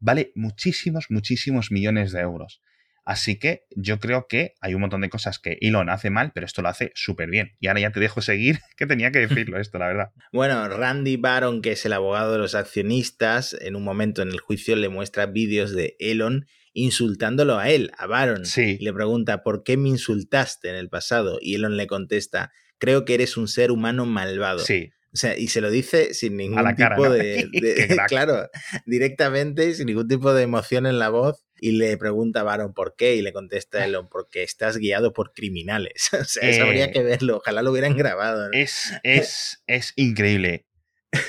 vale 0.00 0.32
muchísimos, 0.34 1.06
muchísimos 1.10 1.70
millones 1.70 2.10
de 2.10 2.20
euros. 2.20 2.62
Así 3.04 3.38
que 3.38 3.62
yo 3.74 4.00
creo 4.00 4.26
que 4.28 4.52
hay 4.60 4.74
un 4.74 4.82
montón 4.82 5.00
de 5.00 5.08
cosas 5.08 5.38
que 5.38 5.56
Elon 5.62 5.88
hace 5.88 6.10
mal, 6.10 6.32
pero 6.34 6.44
esto 6.44 6.60
lo 6.60 6.68
hace 6.68 6.92
súper 6.94 7.30
bien. 7.30 7.56
Y 7.58 7.68
ahora 7.68 7.80
ya 7.80 7.90
te 7.90 8.00
dejo 8.00 8.20
seguir, 8.20 8.58
que 8.76 8.86
tenía 8.86 9.10
que 9.10 9.20
decirlo 9.20 9.58
esto, 9.58 9.78
la 9.78 9.86
verdad. 9.86 10.10
Bueno, 10.30 10.68
Randy 10.68 11.16
Baron, 11.16 11.62
que 11.62 11.72
es 11.72 11.86
el 11.86 11.94
abogado 11.94 12.32
de 12.32 12.38
los 12.38 12.54
accionistas, 12.54 13.56
en 13.60 13.76
un 13.76 13.84
momento 13.84 14.20
en 14.20 14.28
el 14.28 14.40
juicio 14.40 14.76
le 14.76 14.90
muestra 14.90 15.24
vídeos 15.24 15.74
de 15.74 15.96
Elon 15.98 16.46
insultándolo 16.72 17.58
a 17.58 17.68
él, 17.70 17.90
a 17.98 18.06
Baron. 18.06 18.44
Sí. 18.46 18.76
Y 18.80 18.84
le 18.84 18.92
pregunta, 18.92 19.42
¿por 19.42 19.62
qué 19.62 19.76
me 19.76 19.88
insultaste 19.88 20.68
en 20.68 20.76
el 20.76 20.88
pasado? 20.88 21.38
Y 21.40 21.54
Elon 21.56 21.76
le 21.76 21.86
contesta, 21.86 22.52
creo 22.78 23.04
que 23.04 23.14
eres 23.14 23.36
un 23.36 23.48
ser 23.48 23.70
humano 23.70 24.06
malvado. 24.06 24.60
Sí. 24.60 24.90
O 25.10 25.16
sea, 25.16 25.36
y 25.38 25.48
se 25.48 25.62
lo 25.62 25.70
dice 25.70 26.12
sin 26.12 26.36
ningún 26.36 26.62
tipo 26.76 27.08
de, 27.08 27.48
claro, 28.08 28.46
directamente, 28.84 29.74
sin 29.74 29.86
ningún 29.86 30.06
tipo 30.06 30.34
de 30.34 30.42
emoción 30.42 30.86
en 30.86 30.98
la 30.98 31.08
voz. 31.08 31.44
y 31.60 31.72
le 31.72 31.96
pregunta 31.96 32.40
a 32.40 32.42
Baron 32.44 32.74
por 32.74 32.94
qué 32.94 33.16
y 33.16 33.22
le 33.22 33.32
contesta 33.32 33.84
Elon 33.84 34.08
porque 34.08 34.42
estás 34.42 34.76
guiado 34.76 35.12
por 35.14 35.32
criminales. 35.32 36.10
o 36.20 36.24
sea, 36.24 36.48
eso 36.48 36.64
habría 36.64 36.84
Eh, 36.84 36.92
que 36.92 37.02
verlo, 37.02 37.38
ojalá 37.38 37.62
lo 37.62 37.72
hubieran 37.72 37.96
grabado. 37.96 38.48
¿no? 38.48 38.52
Es, 38.52 38.92
es, 39.02 39.62
es 39.66 39.92
increíble. 39.96 40.66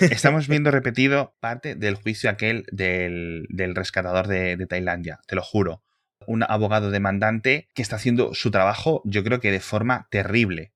Estamos 0.01 0.47
viendo 0.47 0.71
repetido 0.71 1.35
parte 1.39 1.75
del 1.75 1.95
juicio 1.95 2.29
aquel 2.29 2.65
del, 2.71 3.45
del 3.49 3.75
rescatador 3.75 4.27
de, 4.27 4.65
Tailandia, 4.67 5.19
te 5.27 5.35
lo 5.35 5.41
juro. 5.41 5.83
Un 6.25 6.43
abogado 6.43 6.91
demandante 6.91 7.69
que 7.73 7.81
está 7.81 7.95
haciendo 7.95 8.33
su 8.33 8.51
trabajo, 8.51 9.01
yo 9.05 9.23
creo 9.23 9.39
que 9.39 9.51
de 9.51 9.61
forma 9.61 10.07
terrible. 10.11 10.73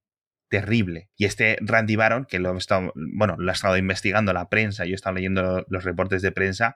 Terrible. 0.50 1.10
Y 1.18 1.26
este 1.26 1.58
Randy 1.62 1.96
Baron, 1.96 2.26
que 2.26 2.39
lo 2.39 2.54
he 2.54 2.58
estado, 2.58 2.94
bueno, 2.96 3.36
lo 3.38 3.52
ha 3.52 3.54
estado 3.54 3.78
investigando 3.78 4.34
la 4.34 4.50
prensa, 4.50 4.86
yo 4.86 4.92
he 4.92 4.96
estado 4.96 5.16
leyendo 5.16 5.66
los 5.68 5.84
reportes 5.84 6.22
de 6.22 6.32
prensa, 6.32 6.76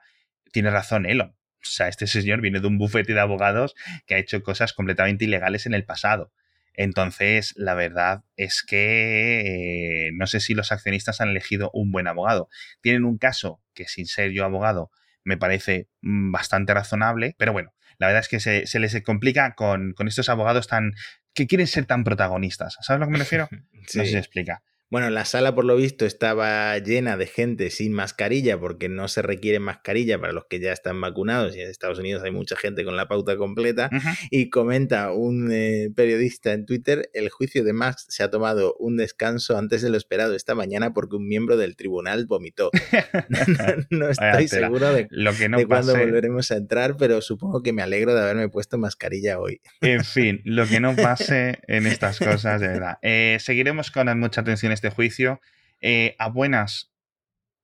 tiene 0.52 0.70
razón 0.70 1.06
Elon. 1.06 1.30
O 1.30 1.66
sea, 1.66 1.88
este 1.88 2.06
señor 2.06 2.40
viene 2.40 2.60
de 2.60 2.66
un 2.66 2.78
bufete 2.78 3.14
de 3.14 3.20
abogados 3.20 3.74
que 4.06 4.14
ha 4.14 4.18
hecho 4.18 4.42
cosas 4.42 4.72
completamente 4.72 5.24
ilegales 5.24 5.66
en 5.66 5.74
el 5.74 5.84
pasado. 5.84 6.32
Entonces, 6.80 7.54
la 7.56 7.74
verdad 7.74 8.22
es 8.36 8.62
que 8.62 10.06
eh, 10.06 10.10
no 10.14 10.28
sé 10.28 10.38
si 10.38 10.54
los 10.54 10.70
accionistas 10.70 11.20
han 11.20 11.30
elegido 11.30 11.72
un 11.74 11.90
buen 11.90 12.06
abogado. 12.06 12.48
Tienen 12.80 13.04
un 13.04 13.18
caso 13.18 13.60
que, 13.74 13.88
sin 13.88 14.06
ser 14.06 14.30
yo 14.30 14.44
abogado, 14.44 14.92
me 15.24 15.36
parece 15.36 15.88
mm, 16.02 16.30
bastante 16.30 16.72
razonable, 16.72 17.34
pero 17.36 17.52
bueno, 17.52 17.74
la 17.98 18.06
verdad 18.06 18.20
es 18.20 18.28
que 18.28 18.38
se, 18.38 18.68
se 18.68 18.78
les 18.78 19.02
complica 19.02 19.56
con, 19.56 19.92
con 19.92 20.06
estos 20.06 20.28
abogados 20.28 20.68
tan 20.68 20.92
que 21.34 21.48
quieren 21.48 21.66
ser 21.66 21.84
tan 21.84 22.04
protagonistas. 22.04 22.76
¿Sabes 22.80 22.90
a 22.90 22.98
lo 23.00 23.06
que 23.06 23.12
me 23.12 23.18
refiero? 23.18 23.48
No 23.72 23.82
sé 23.84 24.04
si 24.04 24.12
se 24.12 24.18
explica. 24.18 24.62
Bueno, 24.90 25.10
la 25.10 25.26
sala 25.26 25.54
por 25.54 25.66
lo 25.66 25.76
visto 25.76 26.06
estaba 26.06 26.78
llena 26.78 27.18
de 27.18 27.26
gente 27.26 27.70
sin 27.70 27.92
mascarilla 27.92 28.58
porque 28.58 28.88
no 28.88 29.06
se 29.08 29.20
requiere 29.20 29.60
mascarilla 29.60 30.18
para 30.18 30.32
los 30.32 30.46
que 30.46 30.60
ya 30.60 30.72
están 30.72 30.98
vacunados 30.98 31.54
y 31.54 31.60
en 31.60 31.68
Estados 31.68 31.98
Unidos 31.98 32.22
hay 32.22 32.30
mucha 32.30 32.56
gente 32.56 32.84
con 32.84 32.96
la 32.96 33.06
pauta 33.06 33.36
completa. 33.36 33.90
Y 34.30 34.48
comenta 34.48 35.12
un 35.12 35.50
eh, 35.52 35.90
periodista 35.94 36.52
en 36.52 36.64
Twitter, 36.64 37.10
el 37.12 37.28
juicio 37.28 37.64
de 37.64 37.74
Max 37.74 38.06
se 38.08 38.22
ha 38.22 38.30
tomado 38.30 38.76
un 38.78 38.96
descanso 38.96 39.58
antes 39.58 39.82
de 39.82 39.90
lo 39.90 39.98
esperado 39.98 40.34
esta 40.34 40.54
mañana 40.54 40.94
porque 40.94 41.16
un 41.16 41.28
miembro 41.28 41.58
del 41.58 41.76
tribunal 41.76 42.24
vomitó. 42.26 42.70
no, 43.90 44.08
estoy 44.08 44.48
seguro 44.48 44.92
de, 44.92 45.06
Lo 45.10 45.34
que 45.34 45.50
no 45.50 45.58
de 45.58 45.66
cuándo 45.66 45.92
pase, 45.92 46.04
volveremos 46.04 46.50
a 46.50 46.56
entrar, 46.56 46.96
pero 46.96 47.20
supongo 47.20 47.62
que 47.62 47.74
me 47.74 47.82
alegro 47.82 48.14
de 48.14 48.22
haberme 48.22 48.48
puesto 48.48 48.78
mascarilla 48.78 49.38
hoy. 49.38 49.60
en 49.82 50.04
fin, 50.04 50.40
lo 50.44 50.66
que 50.66 50.80
no 50.80 50.96
pase 50.96 51.58
en 51.68 51.86
estas 51.86 52.18
cosas, 52.18 52.62
de 52.62 52.68
verdad. 52.68 52.98
Eh, 53.02 53.36
seguiremos 53.40 53.90
con 53.90 54.08
mucha 54.18 54.40
atención 54.40 54.72
este 54.78 54.90
juicio. 54.90 55.40
Eh, 55.80 56.14
a 56.18 56.28
buenas, 56.28 56.92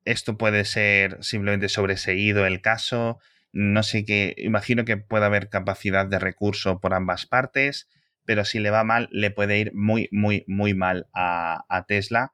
esto 0.04 0.36
puede 0.36 0.64
ser 0.64 1.18
simplemente 1.22 1.68
sobreseído 1.68 2.46
el 2.46 2.60
caso. 2.60 3.18
No 3.52 3.82
sé 3.82 4.04
qué, 4.04 4.34
imagino 4.38 4.84
que 4.84 4.96
puede 4.96 5.24
haber 5.24 5.48
capacidad 5.48 6.06
de 6.06 6.18
recurso 6.18 6.80
por 6.80 6.92
ambas 6.92 7.26
partes, 7.26 7.88
pero 8.24 8.44
si 8.44 8.58
le 8.58 8.70
va 8.70 8.84
mal, 8.84 9.08
le 9.12 9.30
puede 9.30 9.58
ir 9.58 9.72
muy, 9.74 10.08
muy, 10.10 10.44
muy 10.48 10.74
mal 10.74 11.06
a, 11.14 11.84
Tesla. 11.88 12.32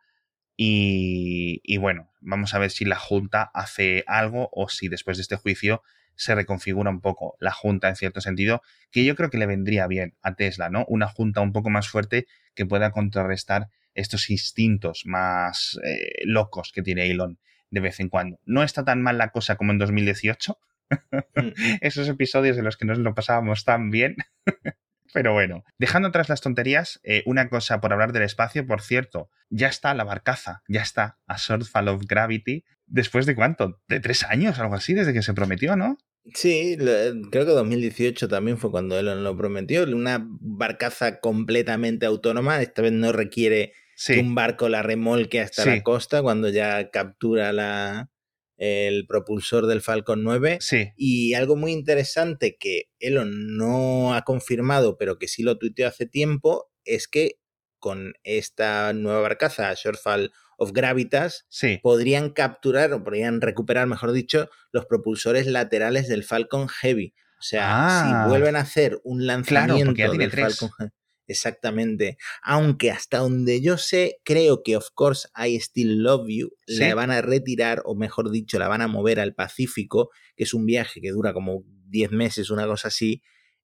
Y 0.56 1.76
bueno, 1.78 2.10
vamos 2.20 2.54
a 2.54 2.58
ver 2.58 2.70
si 2.70 2.84
la 2.84 2.96
Junta 2.96 3.50
hace 3.54 4.04
algo 4.06 4.50
o 4.52 4.68
si 4.68 4.88
después 4.88 5.16
de 5.16 5.22
este 5.22 5.36
juicio 5.36 5.82
se 6.20 6.34
reconfigura 6.34 6.90
un 6.90 7.00
poco 7.00 7.36
la 7.40 7.50
Junta 7.50 7.88
en 7.88 7.96
cierto 7.96 8.20
sentido, 8.20 8.60
que 8.90 9.04
yo 9.04 9.16
creo 9.16 9.30
que 9.30 9.38
le 9.38 9.46
vendría 9.46 9.86
bien 9.86 10.14
a 10.20 10.34
Tesla, 10.34 10.68
¿no? 10.68 10.84
Una 10.86 11.08
Junta 11.08 11.40
un 11.40 11.52
poco 11.52 11.70
más 11.70 11.88
fuerte 11.88 12.26
que 12.54 12.66
pueda 12.66 12.90
contrarrestar 12.90 13.68
estos 14.00 14.30
instintos 14.30 15.02
más 15.04 15.78
eh, 15.84 16.22
locos 16.24 16.72
que 16.74 16.82
tiene 16.82 17.10
Elon 17.10 17.38
de 17.70 17.80
vez 17.80 18.00
en 18.00 18.08
cuando. 18.08 18.38
No 18.44 18.62
está 18.62 18.84
tan 18.84 19.00
mal 19.02 19.18
la 19.18 19.30
cosa 19.30 19.56
como 19.56 19.72
en 19.72 19.78
2018. 19.78 20.58
Esos 21.80 22.08
episodios 22.08 22.58
en 22.58 22.64
los 22.64 22.76
que 22.76 22.84
nos 22.84 22.98
lo 22.98 23.14
pasábamos 23.14 23.64
tan 23.64 23.90
bien. 23.90 24.16
Pero 25.12 25.32
bueno, 25.32 25.64
dejando 25.78 26.08
atrás 26.08 26.28
las 26.28 26.40
tonterías, 26.40 27.00
eh, 27.02 27.24
una 27.26 27.48
cosa 27.48 27.80
por 27.80 27.92
hablar 27.92 28.12
del 28.12 28.22
espacio, 28.22 28.64
por 28.66 28.80
cierto, 28.80 29.28
ya 29.48 29.66
está 29.66 29.92
la 29.94 30.04
barcaza, 30.04 30.62
ya 30.68 30.82
está 30.82 31.18
a 31.26 31.36
Shortfall 31.36 31.88
of 31.88 32.02
Gravity. 32.06 32.64
¿Después 32.86 33.26
de 33.26 33.34
cuánto? 33.34 33.80
¿De 33.88 33.98
tres 33.98 34.22
años? 34.24 34.58
Algo 34.60 34.74
así, 34.76 34.94
desde 34.94 35.12
que 35.12 35.22
se 35.22 35.34
prometió, 35.34 35.74
¿no? 35.74 35.98
Sí, 36.34 36.76
lo- 36.76 37.28
creo 37.30 37.44
que 37.44 37.52
2018 37.52 38.28
también 38.28 38.58
fue 38.58 38.70
cuando 38.70 38.96
Elon 38.98 39.24
lo 39.24 39.36
prometió. 39.36 39.82
Una 39.84 40.24
barcaza 40.28 41.18
completamente 41.18 42.06
autónoma. 42.06 42.60
Esta 42.62 42.82
vez 42.82 42.92
no 42.92 43.10
requiere 43.10 43.72
Sí. 44.02 44.14
que 44.14 44.20
un 44.20 44.34
barco 44.34 44.68
la 44.70 44.82
remolque 44.82 45.40
hasta 45.40 45.62
Sí. 45.64 45.68
la 45.68 45.82
costa 45.82 46.22
cuando 46.22 46.48
ya 46.48 46.88
captura 46.90 47.52
la, 47.52 48.08
el 48.56 49.06
propulsor 49.06 49.66
del 49.66 49.82
Falcon 49.82 50.22
9. 50.24 50.56
Sí, 50.62 50.88
Y 50.96 51.34
algo 51.34 51.54
muy 51.56 51.72
interesante 51.72 52.56
que 52.58 52.84
Elon 52.98 53.56
no 53.58 54.14
ha 54.14 54.22
confirmado, 54.22 54.96
pero 54.96 55.18
que 55.18 55.28
sí 55.28 55.42
lo 55.42 55.58
tuiteó 55.58 55.86
hace 55.86 56.06
tiempo, 56.06 56.70
es 56.84 57.08
que 57.08 57.36
con 57.78 58.14
esta 58.24 58.92
nueva 58.94 59.20
barcaza, 59.20 59.72
Shortfall 59.74 60.32
of 60.56 60.72
Gravitas, 60.72 61.44
sí. 61.50 61.78
podrían 61.82 62.30
capturar 62.30 62.92
o 62.94 63.02
podrían 63.04 63.40
recuperar, 63.42 63.86
mejor 63.86 64.12
dicho, 64.12 64.48
los 64.72 64.86
propulsores 64.86 65.46
laterales 65.46 66.08
del 66.08 66.24
Falcon 66.24 66.68
Heavy. 66.68 67.12
O 67.38 67.42
sea, 67.42 67.64
Ah. 67.70 68.24
si 68.24 68.28
vuelven 68.30 68.56
a 68.56 68.60
hacer 68.60 68.98
un 69.04 69.26
lanzamiento 69.26 69.86
porque 69.86 70.02
ya 70.02 70.08
tiene 70.10 70.24
del 70.24 70.30
tres. 70.30 70.58
Falcon 70.58 70.70
Heavy. 70.78 70.90
Exactamente. 71.30 72.18
Aunque 72.42 72.90
hasta 72.90 73.18
donde 73.18 73.60
yo 73.60 73.78
sé, 73.78 74.18
creo 74.24 74.62
que 74.62 74.76
Of 74.76 74.88
Course 74.94 75.28
I 75.36 75.56
Still 75.60 76.02
Love 76.02 76.26
You 76.28 76.50
Sí. 76.66 76.78
la 76.80 76.94
van 76.94 77.10
a 77.10 77.22
retirar, 77.22 77.82
o 77.84 77.94
mejor 77.94 78.30
dicho, 78.30 78.58
la 78.58 78.68
van 78.68 78.82
a 78.82 78.88
mover 78.88 79.20
al 79.20 79.34
Pacífico, 79.34 80.10
que 80.36 80.44
es 80.44 80.54
un 80.54 80.66
viaje 80.66 81.00
que 81.00 81.10
dura 81.10 81.32
como 81.32 81.64
10 81.86 82.10
meses, 82.12 82.50
una 82.50 82.66
cosa 82.66 82.88
así. 82.88 83.22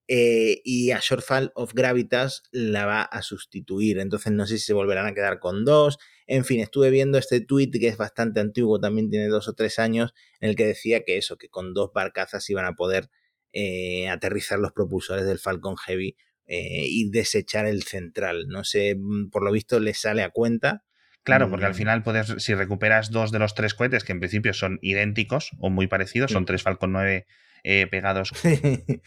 eh, 0.08 0.60
y 0.64 0.92
a 0.92 1.00
Shortfall 1.00 1.50
of 1.56 1.72
Gravitas 1.74 2.44
la 2.52 2.86
va 2.86 3.02
a 3.02 3.22
sustituir. 3.22 3.98
Entonces 3.98 4.32
no 4.32 4.46
sé 4.46 4.58
si 4.58 4.64
se 4.66 4.72
volverán 4.72 5.04
a 5.06 5.14
quedar 5.14 5.40
con 5.40 5.64
dos. 5.64 5.98
En 6.28 6.44
fin, 6.44 6.60
estuve 6.60 6.90
viendo 6.90 7.18
este 7.18 7.40
tweet 7.40 7.72
que 7.72 7.88
es 7.88 7.96
bastante 7.96 8.38
antiguo, 8.38 8.78
también 8.78 9.10
tiene 9.10 9.26
dos 9.26 9.48
o 9.48 9.54
tres 9.54 9.80
años, 9.80 10.14
en 10.38 10.50
el 10.50 10.54
que 10.54 10.64
decía 10.64 11.02
que 11.04 11.16
eso, 11.16 11.36
que 11.36 11.48
con 11.48 11.74
dos 11.74 11.90
barcazas 11.92 12.48
iban 12.50 12.66
a 12.66 12.74
poder 12.74 13.10
eh, 13.52 14.08
aterrizar 14.08 14.60
los 14.60 14.70
propulsores 14.72 15.26
del 15.26 15.40
Falcon 15.40 15.76
Heavy 15.76 16.16
eh, 16.46 16.86
y 16.88 17.10
desechar 17.10 17.66
el 17.66 17.82
central. 17.82 18.46
No 18.48 18.64
sé, 18.64 18.94
mm, 18.98 19.30
por 19.30 19.42
lo 19.44 19.52
visto 19.52 19.80
le 19.80 19.94
sale 19.94 20.22
a 20.22 20.30
cuenta. 20.30 20.84
Claro, 21.22 21.50
porque 21.50 21.66
al 21.66 21.72
Mm. 21.72 21.76
final 21.76 22.02
puedes, 22.04 22.34
si 22.38 22.54
recuperas 22.54 23.10
dos 23.10 23.32
de 23.32 23.40
los 23.40 23.54
tres 23.54 23.74
cohetes, 23.74 24.04
que 24.04 24.12
en 24.12 24.20
principio 24.20 24.52
son 24.54 24.78
idénticos 24.80 25.50
o 25.58 25.70
muy 25.70 25.88
parecidos, 25.88 26.30
son 26.30 26.44
Mm. 26.44 26.46
tres 26.46 26.62
Falcon 26.62 26.92
9 26.92 27.26
eh, 27.64 27.88
pegados. 27.90 28.30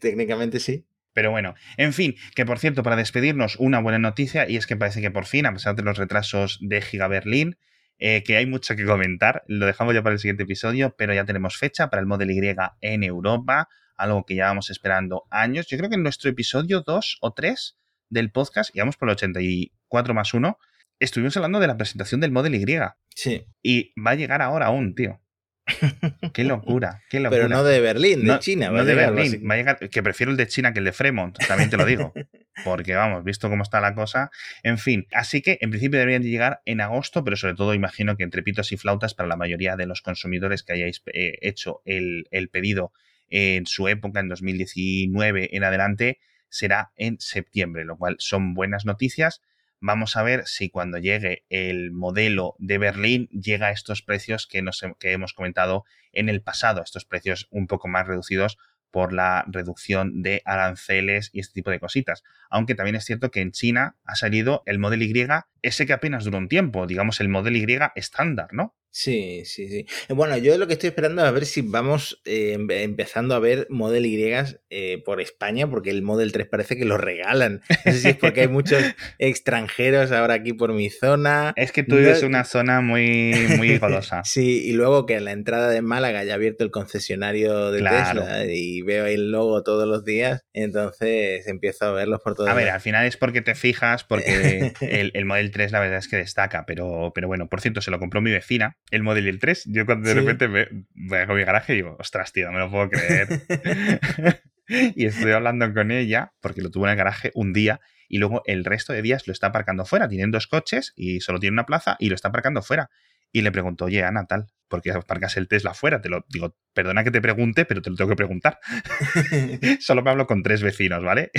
Técnicamente 0.00 0.60
sí. 0.60 0.86
Pero 1.14 1.30
bueno, 1.30 1.54
en 1.76 1.92
fin, 1.92 2.16
que 2.34 2.44
por 2.44 2.58
cierto, 2.58 2.82
para 2.82 2.96
despedirnos, 2.96 3.56
una 3.56 3.78
buena 3.80 3.98
noticia, 4.00 4.48
y 4.48 4.56
es 4.56 4.66
que 4.66 4.76
parece 4.76 5.00
que 5.00 5.10
por 5.10 5.26
fin, 5.26 5.46
a 5.46 5.52
pesar 5.52 5.76
de 5.76 5.82
los 5.84 5.96
retrasos 5.96 6.58
de 6.60 6.82
Giga 6.82 7.06
Berlín, 7.08 7.56
eh, 7.98 8.24
que 8.24 8.36
hay 8.36 8.46
mucho 8.46 8.74
que 8.74 8.84
comentar, 8.84 9.44
lo 9.46 9.64
dejamos 9.66 9.94
ya 9.94 10.02
para 10.02 10.14
el 10.14 10.18
siguiente 10.18 10.42
episodio, 10.42 10.94
pero 10.98 11.14
ya 11.14 11.24
tenemos 11.24 11.56
fecha 11.56 11.88
para 11.88 12.00
el 12.00 12.06
Model 12.06 12.32
Y 12.32 12.40
en 12.80 13.04
Europa, 13.04 13.68
algo 13.96 14.24
que 14.24 14.34
llevamos 14.34 14.70
esperando 14.70 15.24
años. 15.30 15.66
Yo 15.68 15.76
creo 15.78 15.88
que 15.90 15.96
en 15.96 16.02
nuestro 16.02 16.30
episodio 16.30 16.82
2 16.82 17.18
o 17.20 17.32
3 17.32 17.76
del 18.10 18.30
podcast, 18.30 18.74
íbamos 18.74 18.96
por 18.96 19.08
el 19.08 19.14
84 19.14 20.14
más 20.14 20.34
1, 20.34 20.58
estuvimos 21.00 21.36
hablando 21.36 21.60
de 21.60 21.66
la 21.66 21.76
presentación 21.76 22.20
del 22.20 22.32
Model 22.32 22.54
Y. 22.54 22.66
Sí. 23.14 23.44
Y 23.62 23.92
va 24.00 24.12
a 24.12 24.14
llegar 24.16 24.42
ahora 24.42 24.66
aún, 24.66 24.94
tío. 24.94 25.20
Qué 26.34 26.44
locura, 26.44 27.00
qué 27.08 27.20
locura. 27.20 27.40
Pero 27.40 27.48
no 27.48 27.64
de 27.64 27.80
Berlín, 27.80 28.20
de 28.20 28.26
No- 28.26 28.38
China. 28.38 28.68
no 28.68 28.80
a 28.80 28.84
de 28.84 28.94
Berlín, 28.94 29.42
va 29.48 29.54
a 29.54 29.56
llegar, 29.56 29.78
que 29.88 30.02
prefiero 30.02 30.30
el 30.30 30.36
de 30.36 30.46
China 30.46 30.74
que 30.74 30.80
el 30.80 30.84
de 30.84 30.92
Fremont, 30.92 31.38
también 31.48 31.70
te 31.70 31.78
lo 31.78 31.86
digo. 31.86 32.12
Porque 32.64 32.94
vamos, 32.94 33.24
visto 33.24 33.48
cómo 33.48 33.62
está 33.62 33.80
la 33.80 33.94
cosa. 33.94 34.30
En 34.62 34.76
fin, 34.76 35.06
así 35.12 35.40
que 35.40 35.56
en 35.62 35.70
principio 35.70 35.98
deberían 35.98 36.20
de 36.22 36.28
llegar 36.28 36.60
en 36.66 36.82
agosto, 36.82 37.24
pero 37.24 37.36
sobre 37.36 37.54
todo 37.54 37.72
imagino 37.72 38.16
que 38.18 38.24
entre 38.24 38.42
pitos 38.42 38.72
y 38.72 38.76
flautas 38.76 39.14
para 39.14 39.26
la 39.26 39.36
mayoría 39.36 39.74
de 39.76 39.86
los 39.86 40.02
consumidores 40.02 40.62
que 40.64 40.74
hayáis 40.74 41.02
eh, 41.14 41.38
hecho 41.40 41.80
el, 41.86 42.28
el 42.30 42.50
pedido 42.50 42.92
en 43.36 43.66
su 43.66 43.88
época, 43.88 44.20
en 44.20 44.28
2019 44.28 45.56
en 45.56 45.64
adelante, 45.64 46.20
será 46.48 46.92
en 46.94 47.18
septiembre, 47.18 47.84
lo 47.84 47.96
cual 47.98 48.14
son 48.20 48.54
buenas 48.54 48.84
noticias. 48.84 49.42
Vamos 49.80 50.16
a 50.16 50.22
ver 50.22 50.46
si 50.46 50.70
cuando 50.70 50.98
llegue 50.98 51.44
el 51.48 51.90
modelo 51.90 52.54
de 52.60 52.78
Berlín 52.78 53.28
llega 53.30 53.66
a 53.66 53.72
estos 53.72 54.02
precios 54.02 54.46
que, 54.46 54.62
nos, 54.62 54.84
hemos 55.00 55.32
comentado 55.32 55.84
en 56.12 56.28
el 56.28 56.42
pasado, 56.42 56.80
estos 56.80 57.06
precios 57.06 57.48
un 57.50 57.66
poco 57.66 57.88
más 57.88 58.06
reducidos 58.06 58.56
por 58.92 59.12
la 59.12 59.44
reducción 59.48 60.22
de 60.22 60.40
aranceles 60.44 61.30
y 61.32 61.40
este 61.40 61.54
tipo 61.54 61.72
de 61.72 61.80
cositas. 61.80 62.22
Aunque 62.50 62.76
también 62.76 62.94
es 62.94 63.04
cierto 63.04 63.32
que 63.32 63.40
en 63.40 63.50
China 63.50 63.96
ha 64.04 64.14
salido 64.14 64.62
el 64.66 64.78
Model 64.78 65.02
Y, 65.02 65.26
ese 65.62 65.86
que 65.86 65.92
apenas 65.92 66.22
duró 66.22 66.38
un 66.38 66.46
tiempo, 66.46 66.86
digamos 66.86 67.20
el 67.20 67.28
Model 67.28 67.56
Y 67.56 67.66
estándar, 67.96 68.50
¿no? 68.52 68.76
Sí, 68.96 69.42
sí, 69.44 69.68
sí. 69.68 69.86
Bueno, 70.08 70.36
yo 70.36 70.56
lo 70.56 70.68
que 70.68 70.74
estoy 70.74 70.90
esperando 70.90 71.22
es 71.22 71.28
a 71.28 71.32
ver 71.32 71.46
si 71.46 71.62
vamos 71.62 72.22
eh, 72.24 72.56
empezando 72.68 73.34
a 73.34 73.40
ver 73.40 73.66
Model 73.68 74.06
Y 74.06 74.22
eh, 74.70 75.02
por 75.04 75.20
España, 75.20 75.68
porque 75.68 75.90
el 75.90 76.02
Model 76.02 76.30
3 76.30 76.46
parece 76.46 76.76
que 76.76 76.84
lo 76.84 76.96
regalan. 76.96 77.60
No 77.84 77.92
sé 77.92 77.98
si 77.98 78.08
es 78.10 78.16
porque 78.16 78.42
hay 78.42 78.48
muchos 78.48 78.80
extranjeros 79.18 80.12
ahora 80.12 80.34
aquí 80.34 80.52
por 80.52 80.72
mi 80.72 80.90
zona. 80.90 81.52
Es 81.56 81.72
que 81.72 81.82
tú 81.82 81.96
vives 81.96 82.22
una 82.22 82.44
zona 82.44 82.82
muy, 82.82 83.34
muy 83.56 83.78
golosa. 83.78 84.22
sí, 84.24 84.62
y 84.64 84.74
luego 84.74 85.06
que 85.06 85.16
en 85.16 85.24
la 85.24 85.32
entrada 85.32 85.70
de 85.70 85.82
Málaga 85.82 86.20
haya 86.20 86.34
abierto 86.34 86.62
el 86.62 86.70
concesionario 86.70 87.72
de 87.72 87.82
Tesla 87.82 88.44
y 88.46 88.82
veo 88.82 89.06
el 89.06 89.32
logo 89.32 89.64
todos 89.64 89.88
los 89.88 90.04
días, 90.04 90.44
entonces 90.52 91.48
empiezo 91.48 91.86
a 91.86 91.90
verlos 91.90 92.20
por 92.20 92.36
todos 92.36 92.48
A 92.48 92.54
ver, 92.54 92.70
al 92.70 92.80
final 92.80 93.04
es 93.06 93.16
porque 93.16 93.42
te 93.42 93.56
fijas, 93.56 94.04
porque 94.04 94.72
el, 94.82 95.10
el 95.14 95.24
Model 95.24 95.50
3 95.50 95.72
la 95.72 95.80
verdad 95.80 95.98
es 95.98 96.06
que 96.06 96.16
destaca, 96.16 96.64
pero, 96.64 97.10
pero 97.12 97.26
bueno, 97.26 97.48
por 97.48 97.60
cierto, 97.60 97.80
se 97.80 97.90
lo 97.90 97.98
compró 97.98 98.20
mi 98.20 98.30
vecina 98.30 98.76
el 98.90 99.02
Model 99.02 99.26
y 99.26 99.28
el 99.28 99.38
3, 99.38 99.64
yo 99.66 99.86
cuando 99.86 100.08
de 100.08 100.14
repente 100.14 100.48
me, 100.48 100.66
voy 100.94 101.18
a 101.18 101.26
mi 101.26 101.44
garaje 101.44 101.72
y 101.72 101.76
digo, 101.76 101.96
ostras, 101.98 102.32
tío, 102.32 102.46
no 102.46 102.52
me 102.52 102.58
lo 102.58 102.70
puedo 102.70 102.90
creer. 102.90 103.28
y 104.68 105.06
estoy 105.06 105.32
hablando 105.32 105.72
con 105.72 105.90
ella, 105.90 106.32
porque 106.40 106.62
lo 106.62 106.70
tuvo 106.70 106.86
en 106.86 106.92
el 106.92 106.96
garaje 106.96 107.30
un 107.34 107.52
día, 107.52 107.80
y 108.08 108.18
luego 108.18 108.42
el 108.46 108.64
resto 108.64 108.92
de 108.92 109.02
días 109.02 109.26
lo 109.26 109.32
está 109.32 109.48
aparcando 109.48 109.84
fuera. 109.84 110.08
Tienen 110.08 110.30
dos 110.30 110.46
coches 110.46 110.92
y 110.96 111.20
solo 111.20 111.40
tiene 111.40 111.54
una 111.54 111.66
plaza 111.66 111.96
y 111.98 112.08
lo 112.08 112.14
está 112.14 112.28
aparcando 112.28 112.62
fuera. 112.62 112.90
Y 113.32 113.42
le 113.42 113.50
pregunto, 113.50 113.86
oye, 113.86 114.04
Ana, 114.04 114.26
tal, 114.26 114.46
¿por 114.68 114.80
qué 114.80 114.92
aparcas 114.92 115.36
el 115.36 115.48
Tesla 115.48 115.74
fuera? 115.74 116.00
Te 116.00 116.08
lo 116.08 116.24
digo, 116.28 116.56
perdona 116.72 117.02
que 117.02 117.10
te 117.10 117.20
pregunte, 117.20 117.64
pero 117.64 117.82
te 117.82 117.90
lo 117.90 117.96
tengo 117.96 118.10
que 118.10 118.16
preguntar. 118.16 118.60
solo 119.80 120.02
me 120.02 120.10
hablo 120.10 120.26
con 120.26 120.42
tres 120.42 120.62
vecinos, 120.62 121.02
¿vale? 121.02 121.30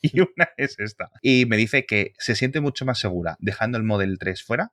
y 0.00 0.20
una 0.20 0.48
es 0.56 0.78
esta. 0.78 1.10
Y 1.20 1.46
me 1.46 1.56
dice 1.56 1.86
que 1.86 2.12
se 2.18 2.34
siente 2.34 2.60
mucho 2.60 2.84
más 2.84 2.98
segura 2.98 3.36
dejando 3.38 3.78
el 3.78 3.84
Model 3.84 4.18
3 4.18 4.42
fuera 4.42 4.72